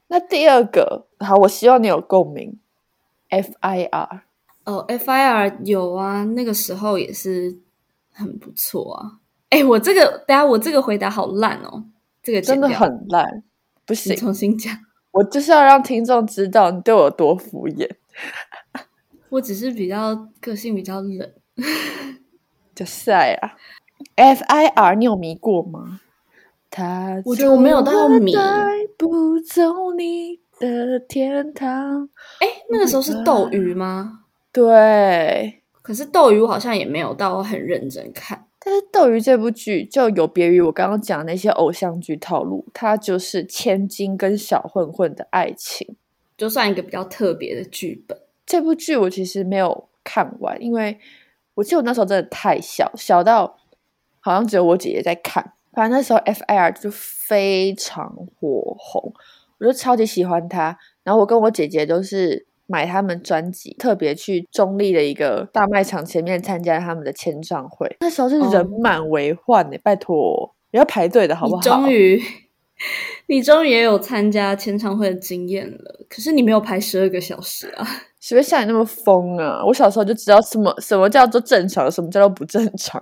[0.06, 2.58] 那第二个，好，我希望你有共鸣。
[3.28, 4.22] F I R
[4.64, 7.58] 哦，F I R 有啊，那个时候也是
[8.12, 9.18] 很不错啊。
[9.50, 11.84] 哎，我这个，等下我这个回答好烂哦。
[12.28, 13.42] 这个真的很烂，
[13.86, 14.76] 不行，重新讲。
[15.12, 17.88] 我就是要让听众知道你对我多敷衍。
[19.30, 21.32] 我只是比较个性比较冷，
[22.74, 23.56] 就晒啊。
[24.16, 26.00] F I R，你有迷过吗？
[26.68, 28.34] 他我觉得我没有到迷。
[28.98, 32.10] 不走你的天堂。
[32.40, 34.24] 哎，那个时候是斗鱼吗？
[34.52, 35.62] 对。
[35.80, 38.47] 可是斗鱼我好像也没有到很认真看。
[38.68, 45.96] 但是《斗鱼》这部剧就有别于我刚刚讲的那些偶像剧套路，它就是千金跟小混混的爱情，
[46.36, 48.20] 就算一个比较特别的剧本。
[48.44, 50.98] 这部剧我其实没有看完，因为
[51.54, 53.56] 我记得我那时候真的太小，小到
[54.20, 55.54] 好像只有我姐姐在看。
[55.72, 59.14] 反正那时候 F.I.R 就非常火红，
[59.60, 60.78] 我就超级喜欢他。
[61.02, 62.47] 然后我跟我姐姐都是。
[62.68, 67.96] 买他们专辑，特别去中立的一个大卖场前面参加他们的签唱会。
[68.00, 71.62] 那时候是人满为患呢，拜托，要排队的好不好？
[71.62, 72.22] 终于，
[73.26, 76.06] 你终于也有参加签唱会的经验了。
[76.08, 77.86] 可是你没有排十二个小时啊？
[78.20, 79.64] 谁会像你那么疯啊？
[79.64, 83.00] 我小时候就知道什么什么叫做正常，什么叫做不正常。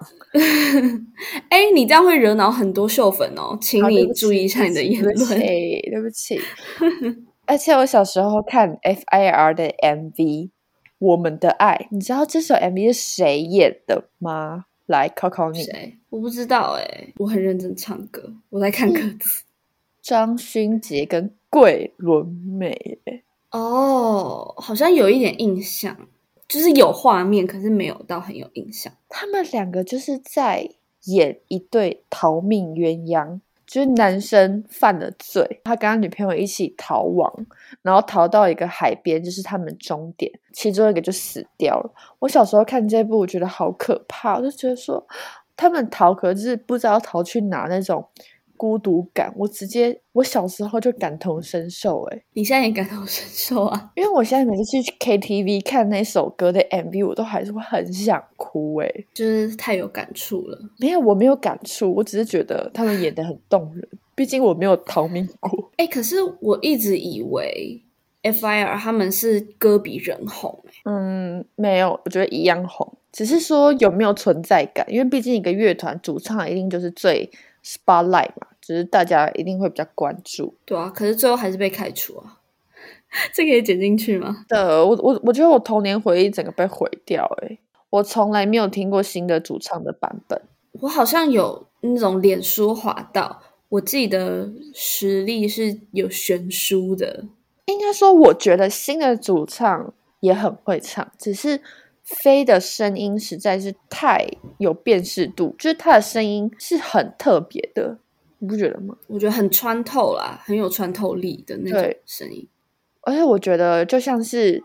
[1.50, 5.16] 哎，你这样会惹恼很多秀粉哦，请你注意一下你的言论。
[5.16, 6.38] 对不起。
[7.46, 10.14] 而且我小时候看 F.I.R 的 MV
[10.98, 14.66] 《我们的爱》，你知道这首 MV 是谁演的吗？
[14.86, 15.96] 来考考你，谁？
[16.10, 19.42] 我不知道哎，我很认真唱歌，我在看歌词。
[20.00, 22.76] 张勋杰跟桂纶镁。
[23.50, 25.96] 哦，好像有一点印象，
[26.46, 28.92] 就是有画面，可是没有到很有印象。
[29.08, 30.70] 他们两个就是在
[31.06, 37.30] 演一对逃命鸳鸯，就是男生犯了罪，他跟他女朋友一起逃亡，
[37.82, 41.90] 然后逃到一个海边，就是他们终点，其中一个就死掉了。
[42.20, 45.04] 我小时候看这部，我觉得好可怕，我就觉得说
[45.56, 48.06] 他们逃，可是不知道逃去哪那种。
[48.56, 53.90] 孤独感，我直接我小时候就感同身受，哎，你现在也感同身受啊？
[53.96, 60.58] 因为我现在每次去 KTV 看那首歌的 MV，我都还是会很想哭，哎，就是太有感触了。
[60.78, 63.88] 没有，我没有感触，我只是觉得他们演的很动人。
[64.14, 65.70] 毕竟我没有逃命过。
[65.76, 67.82] 哎，可是我一直以为
[68.22, 74.86] FIR 他们是歌比人红，哎，嗯，没有，我觉得一样红，只是说有没有存在感。
[74.90, 77.30] 因为毕竟一个乐团主唱一定就是最。
[77.66, 80.54] Spotlight 嘛，只是大家一定会比较关注。
[80.64, 82.38] 对啊，可是最后还是被开除啊，
[83.34, 84.44] 这可以剪进去吗？
[84.48, 87.58] 的，我我我觉得我童年回忆整个被毁掉，诶
[87.90, 90.40] 我从来没有听过新的主唱的版本。
[90.80, 97.24] 我好像有那种脸书滑到，我自己的实力是有悬殊的。
[97.64, 101.60] 应该说，我觉得新的主唱也很会唱，只是。
[102.06, 104.24] 飞的声音实在是太
[104.58, 107.98] 有辨识度，就是他的声音是很特别的，
[108.38, 108.96] 你不觉得吗？
[109.08, 112.46] 我觉得很穿透啦，很有穿透力的那种声音。
[113.00, 114.62] 而且我觉得就像是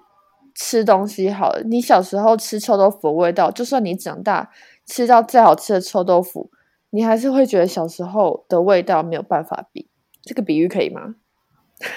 [0.53, 4.51] 吃东西好了，你小时候吃臭豆腐的味道，就算你长大
[4.85, 6.51] 吃到再好吃的臭豆腐，
[6.91, 9.87] 你还是会觉得小时候的味道没有办法比。
[10.21, 11.15] 这个比喻可以吗？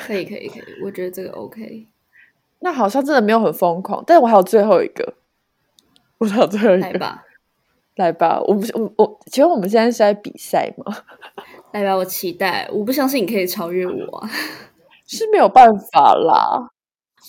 [0.06, 0.62] 可以，可以，可以。
[0.82, 1.86] 我觉得这个 OK。
[2.60, 5.12] 那好像真的没有很疯狂，但是我还有最后一个。
[6.24, 7.24] 我到最后一个，来吧，
[7.96, 8.40] 来吧！
[8.46, 10.96] 我不，我我，请问我们现在是在比赛吗？
[11.72, 14.28] 来吧，我期待，我不相信你可以超越我，
[15.06, 16.70] 是没有办法啦。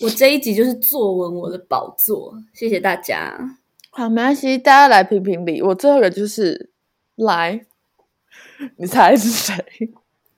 [0.01, 3.57] 我这一集就是坐稳我的宝座，谢谢大家。
[3.91, 5.61] 好，没关系，大家来评评理。
[5.61, 6.69] 我最后一个就是
[7.15, 7.65] 来，
[8.77, 9.55] 你猜是谁？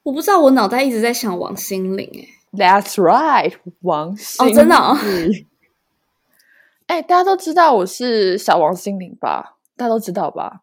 [0.04, 2.08] 我不知道，我脑袋一直在想王心凌。
[2.14, 4.76] 哎，That's right，王心凌哦，真的。
[6.88, 9.58] 哎，大家都知道我是小王心凌吧？
[9.76, 10.62] 大家都知道吧？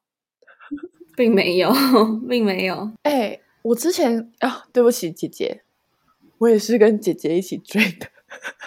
[1.15, 1.73] 并没有，
[2.29, 2.91] 并没有。
[3.03, 5.63] 哎，我之前啊，对不起姐姐，
[6.39, 8.09] 我也是跟姐姐一起追的，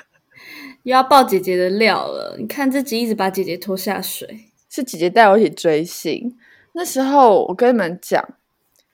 [0.84, 2.38] 又要爆姐姐的料了。
[2.38, 6.38] 你看这集一直把姐姐拖下水，是姐姐带我一起追星。
[6.74, 8.24] 那时候我跟你们讲，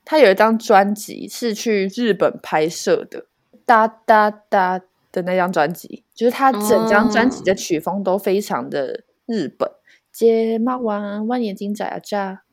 [0.06, 3.26] 她有一张专辑是去日本拍摄的，
[3.66, 4.82] 哒哒哒。
[5.14, 9.70] 的那张专辑，就是他整张专辑的曲风都非常的日本，
[10.12, 12.44] 睫毛弯弯，眼睛眨呀眨。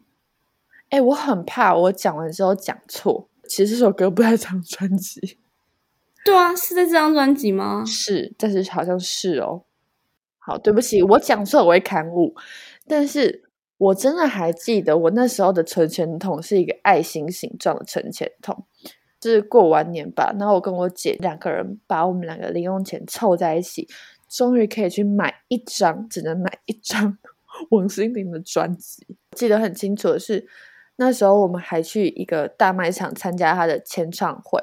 [0.90, 5.38] 哎，我很怕我讲完之后讲错，其实这首歌不在这张专辑。
[6.24, 7.82] 对啊，是在这张专辑吗？
[7.86, 9.62] 是，但是好像是哦。
[10.38, 12.34] 好，对不起，我讲错我会刊物，
[12.86, 13.44] 但是
[13.78, 18.66] 我真的还记得我那时候的存钱筒是一个爱心形状的存钱筒。
[19.22, 23.86] 是过完年吧，然后我跟我姐两个人把我们两个零用钱凑在一起，
[24.28, 27.18] 终于可以去买一张，只能买一张
[27.70, 29.06] 王心凌的专辑。
[29.32, 30.46] 记得很清楚的是，
[30.96, 34.58] 那时候我们还去一个大卖场参加他的签唱会。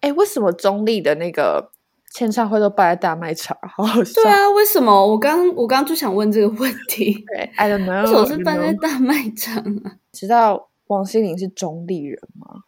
[0.00, 1.70] 哎，为什么中立的那个
[2.12, 3.56] 签唱会都办在大卖场？
[3.76, 4.22] 好好笑。
[4.22, 5.06] 对啊，为什么？
[5.06, 7.12] 我刚我刚就想问这个问题。
[7.34, 9.98] 对，I don't know，为什么是办在大卖场啊？
[10.12, 12.62] 知道王心凌是中立人吗？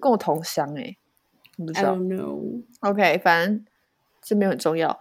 [0.00, 0.96] 跟我同乡哎，
[1.56, 1.96] 不知道。
[2.80, 3.64] OK，反正
[4.22, 4.98] 这没有很重要。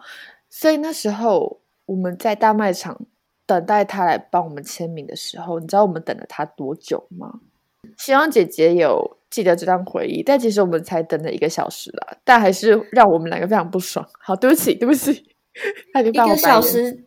[0.50, 3.00] 所以那时候我们在大卖场
[3.46, 7.40] 等待他来帮我们签名的时候，你知道我们等了他多久吗？
[7.98, 10.22] 希望姐姐有记得这段回忆。
[10.22, 14.08] 但其实我们才等了一个小时啦，但还是让我们两个非常不爽。
[14.20, 15.26] 好，对不起，对不起。
[16.06, 17.04] 一个小时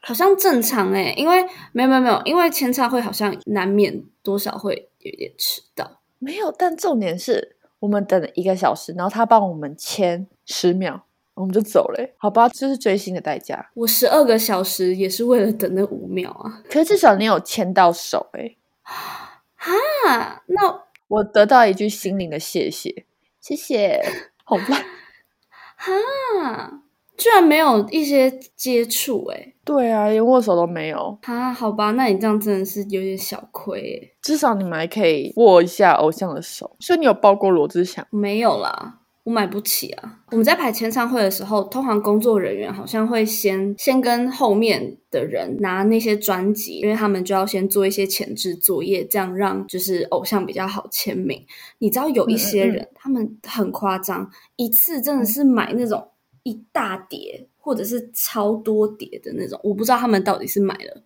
[0.00, 6.00] 好像正常哎，因为没有没有没有，因为签唱会好像难免多少会有点迟到。
[6.26, 11.00] 没有，但重点是我们等了一个小时，然后他帮我们签十秒，
[11.34, 12.14] 我们就走了。
[12.18, 13.70] 好吧，这是追星的代价。
[13.74, 16.62] 我十二个小时也是为了等那五秒啊！
[16.68, 18.56] 可是至少你有牵到手哎！
[19.54, 23.04] 哈，那我得到一句心灵的谢谢，
[23.40, 24.02] 谢谢，
[24.42, 24.82] 好吧？
[25.78, 26.82] 哈。
[27.16, 31.52] 居然没有一些接触哎，对啊，连握手都没有啊？
[31.52, 34.16] 好吧，那你这样真的是有点小亏哎。
[34.20, 38.06] 至少你们还可以握一下偶像的手，所以你有抱过罗志祥？
[38.10, 40.18] 没有啦，我买不起啊。
[40.30, 51.42] 我们在排签唱会的时候，通常工作人员好像会先先跟后面的人拿那些专辑，因为他们就要先做一些前置作业，这样让就是偶像比较好签名。
[51.78, 56.06] 你知道有一些人，他们很夸张，一次真的是买那种。
[56.46, 61.02] 一大叠或者是超多叠的那种，我不知道他们到底是买了，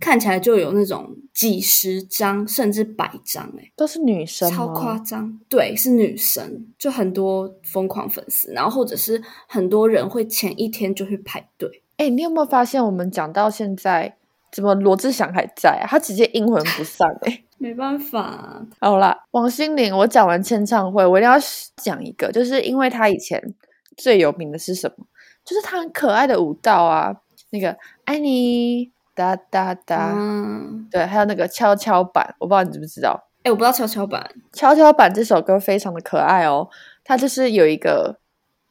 [0.00, 5.38] 看起来就有那种几十张甚至百张、欸，都是女生，超夸张。
[5.48, 11.82] 对，是女生，就很多疯狂粉丝，然后或者是很多人会前一天就去排队。
[11.98, 14.16] 哎、你有没有发现我们讲到现在，
[14.50, 15.86] 怎么罗志祥还在啊？
[15.88, 21.38] 他直接阴魂不散哎、 没办法，好啦，王心凌，我讲完签唱会，我一定要
[21.76, 23.54] 讲一个，就是因为他以前
[23.96, 25.06] 最有名的是什么？
[25.44, 27.14] 就是他很可爱的舞蹈啊，
[27.50, 33.28] 那个爱你哒哒哒，嗯，对，还有那个跷跷板，我不知道你知不知道。
[33.42, 36.68] 哎，我不知道跷跷板，跷跷板这首歌非常的可爱哦，
[37.02, 38.18] 它就是有一个，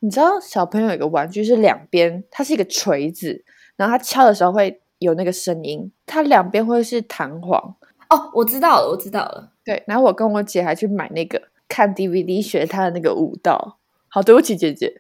[0.02, 3.44] 你知道小朋友有一个玩具是两边，它是一个锤子，
[3.76, 7.76] 然后它敲的时候会有那个声音，它两边会是弹簧。
[8.12, 9.52] 哦，我知道了，我知道了。
[9.66, 13.79] 对，然后我跟我姐还去买那个看 DVD 学她的那个舞蹈。
[14.10, 14.92] 好，对不起姐姐，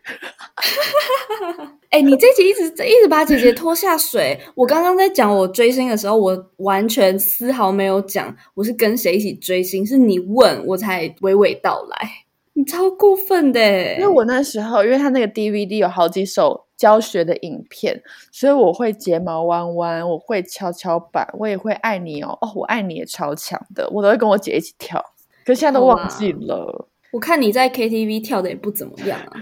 [1.89, 4.39] 哎，你这集一直一直把姐姐拖下水。
[4.53, 12.09] 我刚刚在讲我追星的时候，我完全丝毫没有讲我是跟谁一起追星，是你问我才娓娓道来。
[12.53, 25.03] 你超过分的欸，因为我那时候因为他那个 DVD 有好几首教学的影片，所以我会睫毛弯弯，我会跷跷板，我也会爱你哦，哦，我爱你也超强的，我都会跟我姐一起跳，
[25.45, 26.87] 可是现在都忘记了。
[27.11, 29.41] 我看你在 KTV 跳的也不怎么样啊。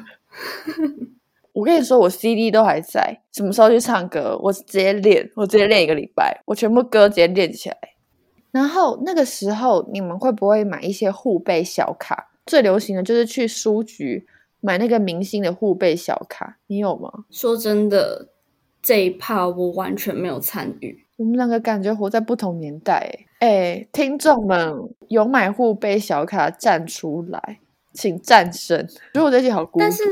[1.53, 7.77] 我跟你说，我 CD 都还在，什么时候去唱歌，我直接练，我直接练一个礼拜，我全部歌直接练起来。
[8.51, 12.29] 然后那个时候，你们会不会买一些护背小卡？
[12.45, 14.27] 最流行的就是去书局
[14.61, 17.25] 买那个明星的护背小卡，你有吗？
[17.31, 18.29] 说真的，
[18.83, 21.06] 这一趴我完全没有参与。
[21.17, 23.27] 我们两个感觉活在不同年代诶。
[23.39, 24.73] 哎，听众们
[25.09, 27.59] 有买护贝小卡站出来，
[27.93, 28.87] 请战胜！
[28.87, 29.79] 觉得我这集好孤独。
[29.79, 30.03] 但是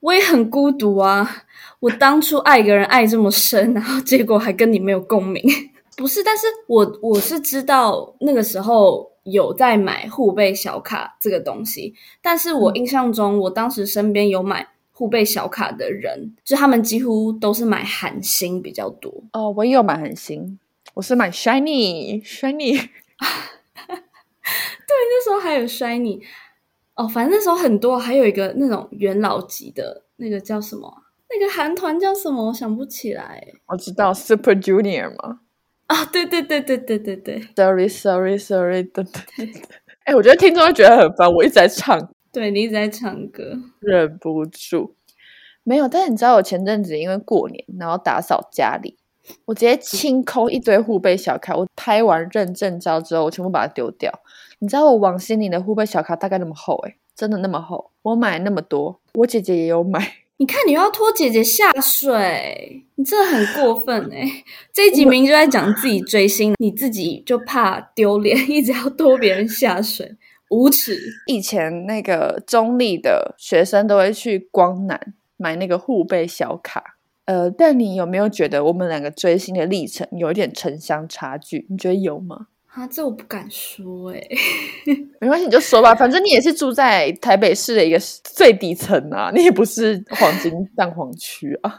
[0.00, 1.44] 我也很孤独啊！
[1.80, 5.42] 我当初爱一个人爱这么深，然后结果还跟你没有共鸣。
[5.96, 14.66] 不是，但是我我是知道那个时候有在买护贝小卡这个东西，但是我印象中，我当时身边有买
[14.98, 19.22] 护贝小卡的人，就他们几乎都是买韩星比较多。
[19.32, 20.58] 哦，我也有买韩星，
[20.94, 22.72] 我是买 Shiny Shiny。
[22.82, 22.88] 对
[24.88, 26.20] 那时候还有 Shiny
[26.96, 30.98] 哦，反正那时候很多，还有一个那种元老级的那个叫什么啊？
[31.30, 32.48] 那个韩团叫什么？
[32.48, 35.38] 我想不起来我知道 Super Junior 嘛
[35.86, 36.04] 啊！
[36.06, 39.62] 对对对对对对对，Sorry Sorry Sorry，对对对。
[40.06, 41.98] 哎，我觉得听众会觉得很烦，我一直在唱，
[42.32, 44.94] 对，你一直在唱歌，忍不住。
[45.64, 48.96] 没有，但是你知道我前阵子因为过年，然后打扫家里，
[49.46, 51.54] 我直接清空一堆护贝小卡。
[51.54, 54.10] 我拍完认证照之后，我全部把它丢掉。
[54.60, 57.90] 你知道我王心凌的护贝小卡大概那么厚、欸，真的那么厚。
[58.02, 60.00] 我买那么多，我姐姐也有买。
[60.40, 64.24] 你看你又要拖姐姐下水，你真的很过分哎、
[64.72, 70.16] 这一集明明就在讲自己追星，你自己就怕丢脸，一直要拖别人下水，
[70.50, 70.98] 无耻。
[71.26, 76.96] 以前那个中立的学生都会去光南买那个护贝小卡。
[77.26, 81.66] 呃，但你有没有觉得我们两个追星的历程有一点城乡差距？
[81.68, 82.46] 你觉得有吗？
[82.68, 84.22] 啊，这我不敢说哎、
[85.20, 91.78] 没关系，你就说吧，反正你也是住在台北市的一个最底层啊，你也不是黄金蛋黄区啊。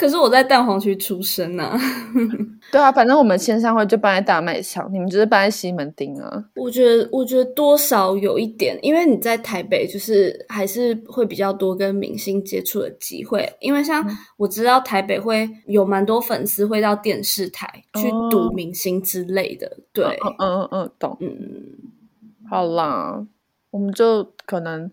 [0.00, 1.78] 可是我在蛋黄区出生啊，
[2.72, 6.42] 对啊，反正我们签上会就办在大卖场，你们就是办在西门町啊。
[6.54, 14.02] 我觉得我觉得多少有一点，因为你在台北就是还是会比较多跟明星接触的机会，因为像
[14.38, 21.18] 我知道台北会有蛮多粉丝会到电视台去哦赌明星之类的，对，嗯嗯嗯嗯，懂。
[21.20, 21.28] 嗯。
[22.48, 23.26] 好啦，
[23.70, 24.90] 我们就可能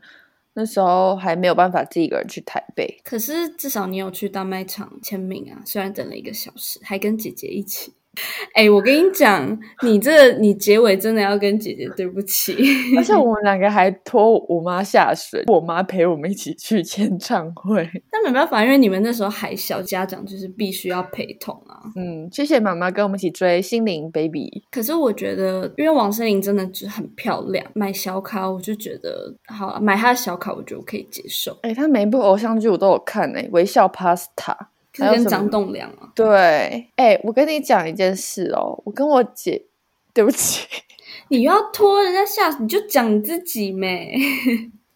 [0.59, 2.99] 那时候还没有办法自己一个人去台北。
[3.03, 7.93] 可是至少你有去大卖场签名啊，虽然等了一个小时，还跟姐姐一起。
[8.53, 12.55] 哎、我跟你讲，你这你结尾真的要跟姐姐对不起。
[12.97, 17.87] 而且我们两个还 拖我妈下水，我妈陪我们一起去签唱会。
[18.11, 21.77] 但没办法，因为你们那时候还小，家长就是必须要陪同啊。
[21.95, 24.63] 嗯，谢谢妈妈跟我们一起追心灵 baby。
[24.71, 31.57] 可是我觉得，因为王心凌真的就很漂亮，买小卡我就觉得好啊，买她的小卡我觉得我可以接受。
[31.61, 34.55] 哎、她每一部偶像剧我都有看哎、微笑 Pasta。
[34.97, 39.65] 还有什么就是跟张栋梁啊，对，哎、我跟你讲一件事哦，我跟我姐，
[40.13, 40.65] 对不起，
[41.29, 44.13] 你又要拖人家下，你就讲你自己呗。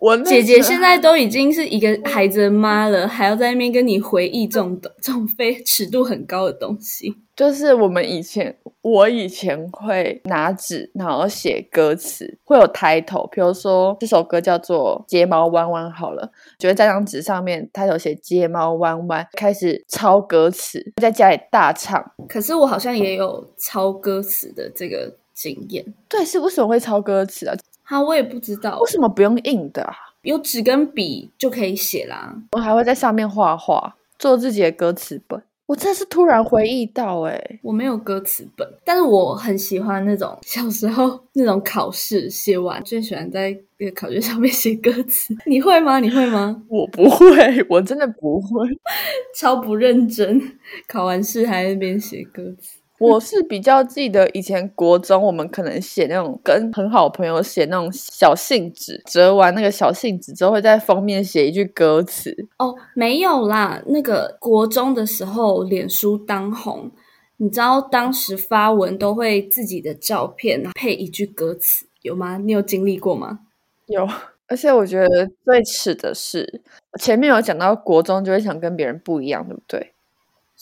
[0.01, 7.15] 我姐姐现在都已经是一个孩子的妈了，还要在那边跟你回忆这种这种非尺度很高的东西。
[7.35, 22.03] 就是我们以前，我以前会拿纸，然后写歌词，会有 title，比如说这首歌叫做《睫毛弯弯》好了，就会在张纸上面，title 写“睫毛弯弯”，开始抄歌词，在家里大唱。
[22.27, 27.55] 可是我好像也有抄歌词的这个经验，对，是为什么会抄歌词啊？
[27.91, 29.93] 哈，我也不知道为，什么不用印的啊？
[30.21, 32.33] 有纸跟笔就可以写啦。
[32.53, 35.43] 我还会在上面画画，做自己的歌词本。
[35.65, 45.35] 我真的是突然回忆到、欸，我没有歌词本，但是我很喜欢那种小时候那种考试写完，最喜欢在那个考卷上面写歌词。
[45.45, 45.99] 你会吗？
[45.99, 46.63] 你会吗？
[46.69, 48.67] 我不会，我真的不会。
[49.35, 50.41] 超不认真，
[50.87, 52.77] 考完试还在那边写歌词。
[53.01, 62.47] 我是比较记得以前国中，我们可能写那种跟很好朋友写那种小信纸，折完那个小信纸之后，会在封面写一句歌词。
[62.59, 66.91] 哦，没有啦，那个国中的时候，脸书当红，
[67.37, 72.37] 你知道当时发文都会自己的照片配一句歌词，有吗？
[72.37, 73.39] 你有经历过吗？
[73.87, 74.07] 有，
[74.47, 76.61] 而且我觉得最耻的是，
[76.99, 79.93] 前面有讲到国中就会想跟别人不一样，对不对？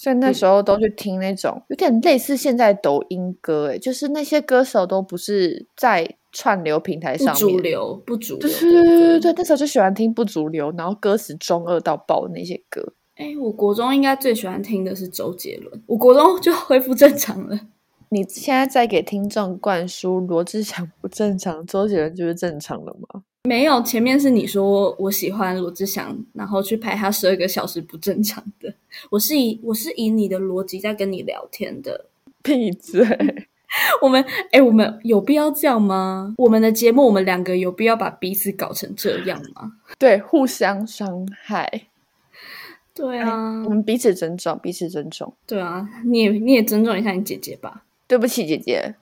[0.01, 12.93] 所以那时候都去听那种有点类似现在抖音歌，哎，就是那些歌手都不是在串流平台上面，主流，不主对对对对对，那时候就喜欢听不主流，然后歌词中二到爆的那些歌。
[13.15, 17.59] 哎，我国中应该最喜欢听的是周杰伦，我国中就恢复正常了。
[18.09, 23.23] 你现在在给听众灌输罗志祥不正常，周杰伦就是正常的吗？
[23.43, 28.73] 没有，前面是你说我喜欢罗志祥，然后去拍他十二个小时不正常的。
[29.11, 32.07] 我是以我是以你的逻辑在跟你聊天的。
[32.41, 33.47] 闭嘴！
[34.01, 36.33] 我们哎，我们有必要这样吗？
[36.37, 39.73] 我们的节目，我们两个有必要把彼此搞成这样吗？
[39.99, 41.87] 对，互相伤害，
[42.95, 45.33] 对啊我，们彼此尊重，彼此尊重。
[45.45, 47.83] 对啊，你也你也尊重一下你姐姐吧。
[48.09, 48.95] 对不起，姐姐。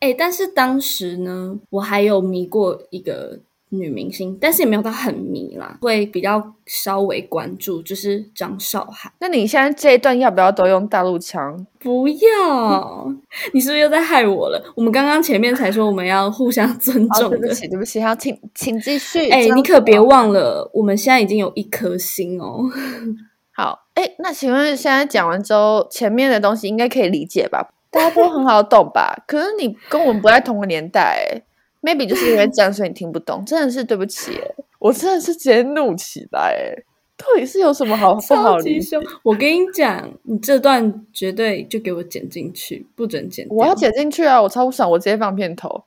[0.00, 3.38] 哎，但是当时呢，我还有迷过一个
[3.70, 9.10] 女明星，但是也没有到很迷啦，会比较稍微关注，就是张韶涵。
[9.18, 11.66] 那你现在这一段要不要都用大陆腔？
[11.78, 13.14] 不要，
[13.54, 14.62] 你是不是又在害我了？
[14.76, 17.38] 我们刚刚前面才说我们要互相尊，重的。
[17.38, 19.30] 对不起，对不起，好，请请继续。
[19.30, 22.60] 哎、张你可别忘了，我们现在已经有一颗心哦。
[23.56, 27.70] 好，哎，那请问现在讲完之后，前面的东西应该可以理解吧？
[27.94, 29.14] 大家都很好懂吧？
[29.26, 31.42] 可是你跟我们不在同个年代诶
[31.82, 36.84] ，maybe 就是因为这样，所以你听不懂， 真的是对不起诶，我真的是直接怒起来诶，
[37.16, 38.80] 到底是有什么好 不好理！
[39.22, 43.46] 我跟你讲，你这段绝对就给我剪进去，不准剪。
[43.48, 44.42] 我要剪进去啊！
[44.42, 45.84] 我超不爽，我直接放片头。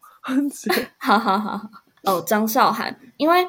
[0.51, 1.69] 直接哈哈哈哈！
[2.03, 3.45] 哦，张韶涵，因为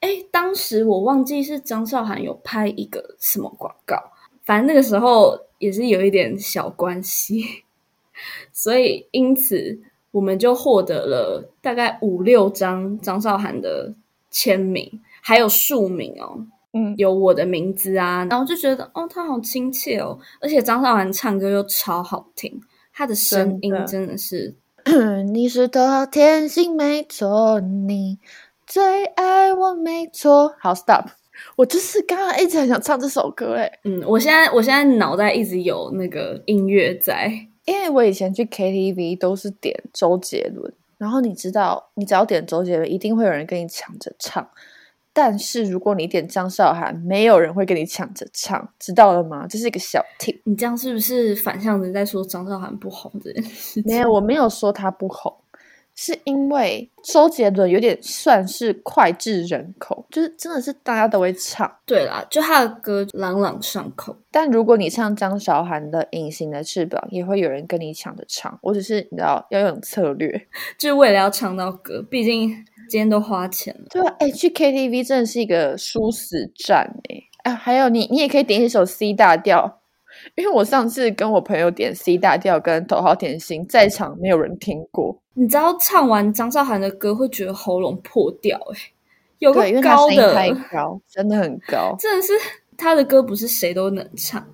[0.00, 3.96] 哎，当时我忘记是张韶涵有拍一个什么广告，
[4.44, 7.64] 反正那个时候也是有一点小关系，
[8.62, 9.78] 所以因此
[10.10, 13.94] 我们就获得了大概五六张张韶涵的
[14.30, 16.44] 签名，还有署名哦，
[16.74, 22.60] 嗯，有我的名字啊，然后就觉得哦，他好亲切哦，而且张韶涵唱歌又超好听，
[22.92, 24.54] 她的声音真的是
[25.32, 28.18] 你是头号天性，没错，你
[28.66, 30.54] 最爱我，没错。
[30.58, 31.06] 好，stop。
[31.56, 37.32] 我就是刚刚一直很想唱这首歌，诶，嗯，我现在我现在脑袋一直有那个音乐在，
[37.70, 44.50] 因为我以前去 KTV 都是点周杰伦，然后你知道，你只要点周杰伦，一定会有人跟你抢着唱。
[45.12, 49.46] 但是如果你点张韶涵，没有人会跟你抢着唱，知道了吗？
[49.48, 50.40] 这是一个小 tip。
[50.44, 53.84] 你这样是不是反向的在说张韶涵不红这件事情？
[53.86, 55.32] 没有，我没有说他不红，
[56.02, 61.70] 是因为周杰伦有点算是脍炙人口，就是真的是大家都会唱。
[61.84, 64.16] 对啦，就他的歌朗朗上口。
[64.30, 68.58] 但如果你唱张韶涵的《隐形的翅膀》，也会有人跟你抢着唱。
[68.62, 70.46] 我只是你知道要用策略。
[70.78, 72.48] 就是为了要唱到歌，毕竟
[72.88, 73.84] 今天都花钱了。
[73.90, 77.54] 对啊，哎，去 KTV 真的是一个殊死战哎、啊！
[77.54, 79.79] 还有你，你也可以点一首 C 大调，
[80.36, 88.78] 因为我上次跟我朋友点 C 大调跟头号甜心，在场没有人听过，你知道唱完张韶涵的歌会觉得喉咙破掉、欸，
[89.38, 91.94] 有个高的，高，真的很高。
[92.00, 92.32] 真的是
[92.76, 94.44] 他的歌不是谁都能唱。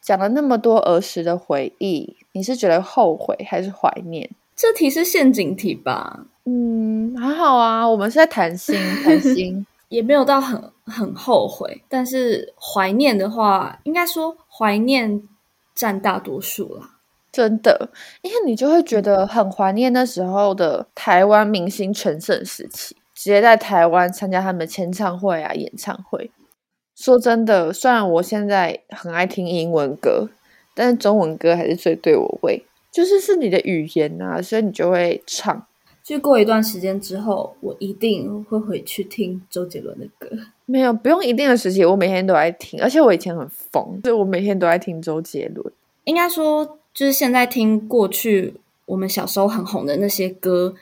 [0.00, 4.30] 讲了那么多儿时的回忆，你是觉得后悔还是怀念？
[4.54, 6.26] 这题是陷阱题吧？
[6.44, 9.66] 嗯，还好啊，我们是在谈心，谈心。
[9.88, 15.22] 也没有到很很后悔，但是怀念的话，应该说怀念
[15.74, 16.90] 占大多数啦。
[17.32, 17.90] 真的，
[18.22, 22.96] 因为你就会觉得很怀念那时候的台湾明星全盛时期。
[23.14, 26.32] 直接在台湾参加他们的签唱会啊、演唱会。
[26.96, 30.28] 说真的，虽然我现在很爱听英文歌，
[30.74, 35.66] 但是中文歌还是最对我胃，就是是你的语言啊，所以你就会唱。
[36.04, 40.28] 就过一段时间之后，我一定会回去听周杰伦的歌。
[40.66, 45.72] 没有，不用一定的时期，我每天都在听，而且我以前很疯，所以我每天都在听周杰伦。
[46.04, 48.52] 应该说，就是现在听过去
[48.84, 50.74] 我们小时候很红的那些歌，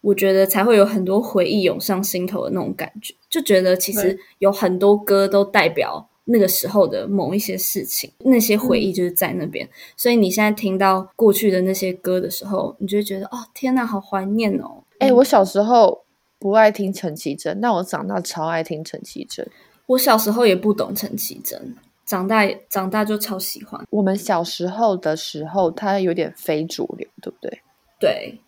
[0.00, 9.68] 我觉得才会有很多回忆涌上心头的那种感觉，就觉得其实有很多歌都代表那个时候的某一些事情，那些回忆就是在那边。
[9.96, 14.82] 所以你现在听到过去的那些歌的时候，你就会觉得哦，天呐，好怀念哦！
[14.98, 16.04] 哎，我小时候
[16.38, 19.46] 不爱听陈绮贞，但我长大超爱听陈绮贞。
[19.86, 21.74] 我小时候也不懂陈绮贞。
[22.06, 23.80] 长大长大就超喜欢。
[23.90, 27.60] 我们小时候的时候，它有点非主流，对不对？
[28.00, 28.38] 对，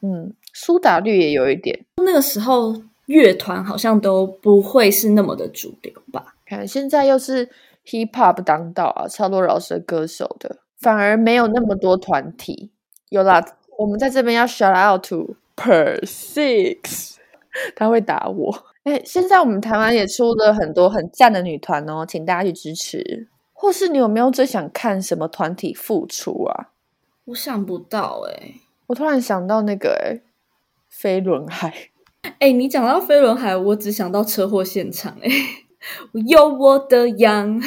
[0.00, 1.84] 嗯，苏打绿也有一点。
[1.98, 6.31] 那个时候乐团好像都不会是那么的主流吧？
[6.56, 7.46] 看现在又是
[7.86, 12.70] hip hop 当道啊，超多饶舌歌手的，反而没有那么多团体。
[13.08, 13.44] 有啦，
[13.78, 17.16] 我们在这边要 shout out to Per Six，
[17.74, 18.64] 他会打我。
[18.84, 23.28] 哎，现在我们台湾也出了很多很赞的女团哦，请大家去支持。
[23.52, 26.70] 或是你有没有最想看什么团体复出啊？
[27.26, 28.54] 我想不到哎，
[28.88, 30.20] 我突然想到那个哎，
[30.88, 31.90] 飞轮海。
[32.40, 35.30] 哎，你讲到飞轮海，我只想到车祸现场哎，
[36.26, 37.60] 有我的羊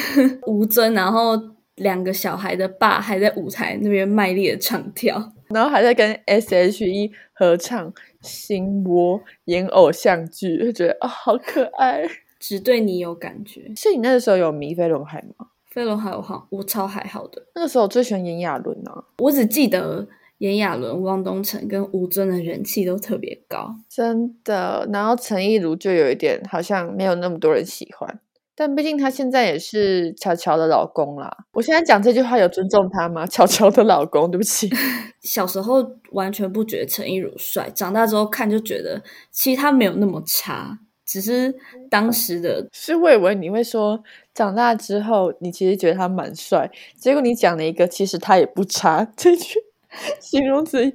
[0.46, 1.40] 吴尊，然后
[1.76, 7.92] 两个小孩的爸还在舞台那边卖力的唱跳，然后还在跟 S.H.E 合唱。
[8.22, 12.02] 心窝演偶像剧，就觉得啊，好可爱，
[12.40, 13.72] 只对你有感觉。
[13.76, 15.46] 是你那个时候有迷飞轮海吗？
[15.70, 17.40] 飞轮海我好，我超还好的。
[17.54, 20.04] 那个时候我最喜欢炎亚纶啊，我只记得
[20.38, 24.88] 炎亚纶、汪东城跟吴尊的人气都特别高，真的。
[24.92, 28.20] 然后陈意如就有一点好像没有那么多人喜欢。
[28.58, 31.30] 但毕竟他现在也是乔乔的老公啦。
[31.52, 33.24] 我现在讲这句话有尊重他吗？
[33.28, 34.70] 乔乔的老公，对不起。
[35.20, 41.54] 小时候完全不觉得陈意如帅，长大之后看就觉得其实他没有那么差，只是
[41.90, 42.66] 当时的。
[42.72, 49.58] 是我以为你会说长大之后你其实觉得他蛮帅，结果你讲了一个其实他也不差这句
[50.20, 50.92] 形容词。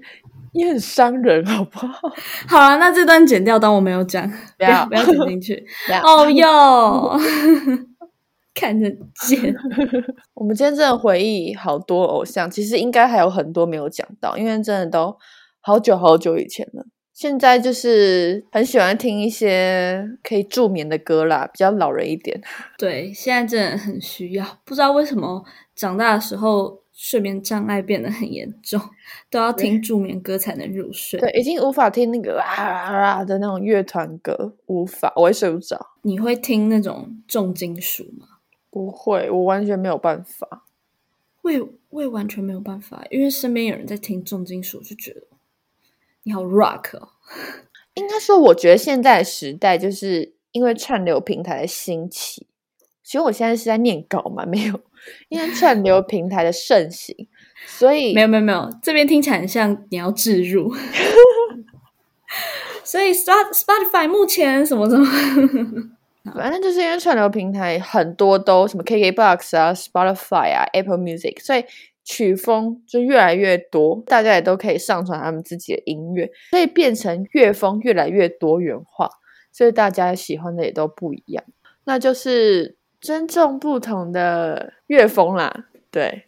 [0.54, 1.88] 也很伤人， 好不好？
[2.46, 5.66] 好了，那这段剪掉，当我没有讲，不要 不要剪进去。
[6.04, 7.18] 哦哟，
[8.54, 8.92] 看得
[9.22, 9.56] 见。
[10.34, 15.16] 我们今天真的回忆好多偶像，其实应该还有很多没有讲到，因为真的都
[15.62, 16.86] 好久好久以前了。
[17.14, 22.42] 现在就是很喜欢听一些可以助眠的歌啦，比较老人一点。
[22.78, 24.46] 对，现在真的很需要。
[24.66, 26.81] 不知道为什么长大的时候。
[27.04, 28.80] 睡眠障碍变得很严重，
[29.32, 31.20] 都要听助眠歌才能入睡。
[31.20, 35.94] 对，已经无法听那个啊啊啊的那种乐团歌，无法，我也睡不着。
[36.04, 38.28] 你会听那种重金属吗？
[38.70, 40.68] 不会，我完全没有办法。
[41.42, 45.24] 我也我也完全没有办法，因为身边有人在听重金属，就觉得
[46.22, 47.10] 你好 rock 哦。
[47.96, 52.46] 应该说，我觉得现在时代就是因为串流平台的兴起。
[53.02, 54.80] 其实我现在是在念稿嘛，没有。
[55.30, 57.16] 因为串流平台的盛行，
[57.66, 60.74] 所以没有没有没有，这边听起来很像你要置入，
[62.84, 65.06] 所以 Spotify 目前什么什么，
[66.36, 71.64] 反正就是因为串流平台很多都什么 KKBox 啊、Spotify 啊、Apple Music，所以
[72.04, 79.10] 曲风就越来越多，大家也都可以上传他们自己的音乐，所以变成乐风越来越多元化，
[79.52, 81.44] 所以大家喜欢的也都不一样，
[81.86, 82.78] 那就是。
[83.02, 86.26] 尊重不同的乐风啦，对，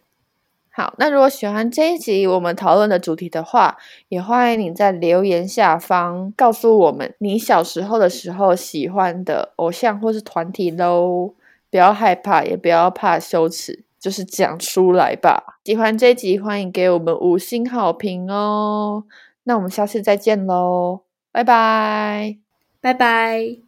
[0.71, 3.77] 好，那如果喜欢这一集我们讨论的主题的话，
[4.09, 11.35] 也欢迎你在留言下方告诉我们你小时候的时候喜欢的偶像或是团体喽，
[11.69, 15.59] 不要害怕，也不要怕羞耻，就是讲出来吧。
[15.63, 19.03] 喜欢这集，欢迎给我们五星好评哦。
[19.43, 21.01] 那我们下次再见喽，
[21.31, 22.37] 拜拜，
[22.81, 23.62] 拜拜。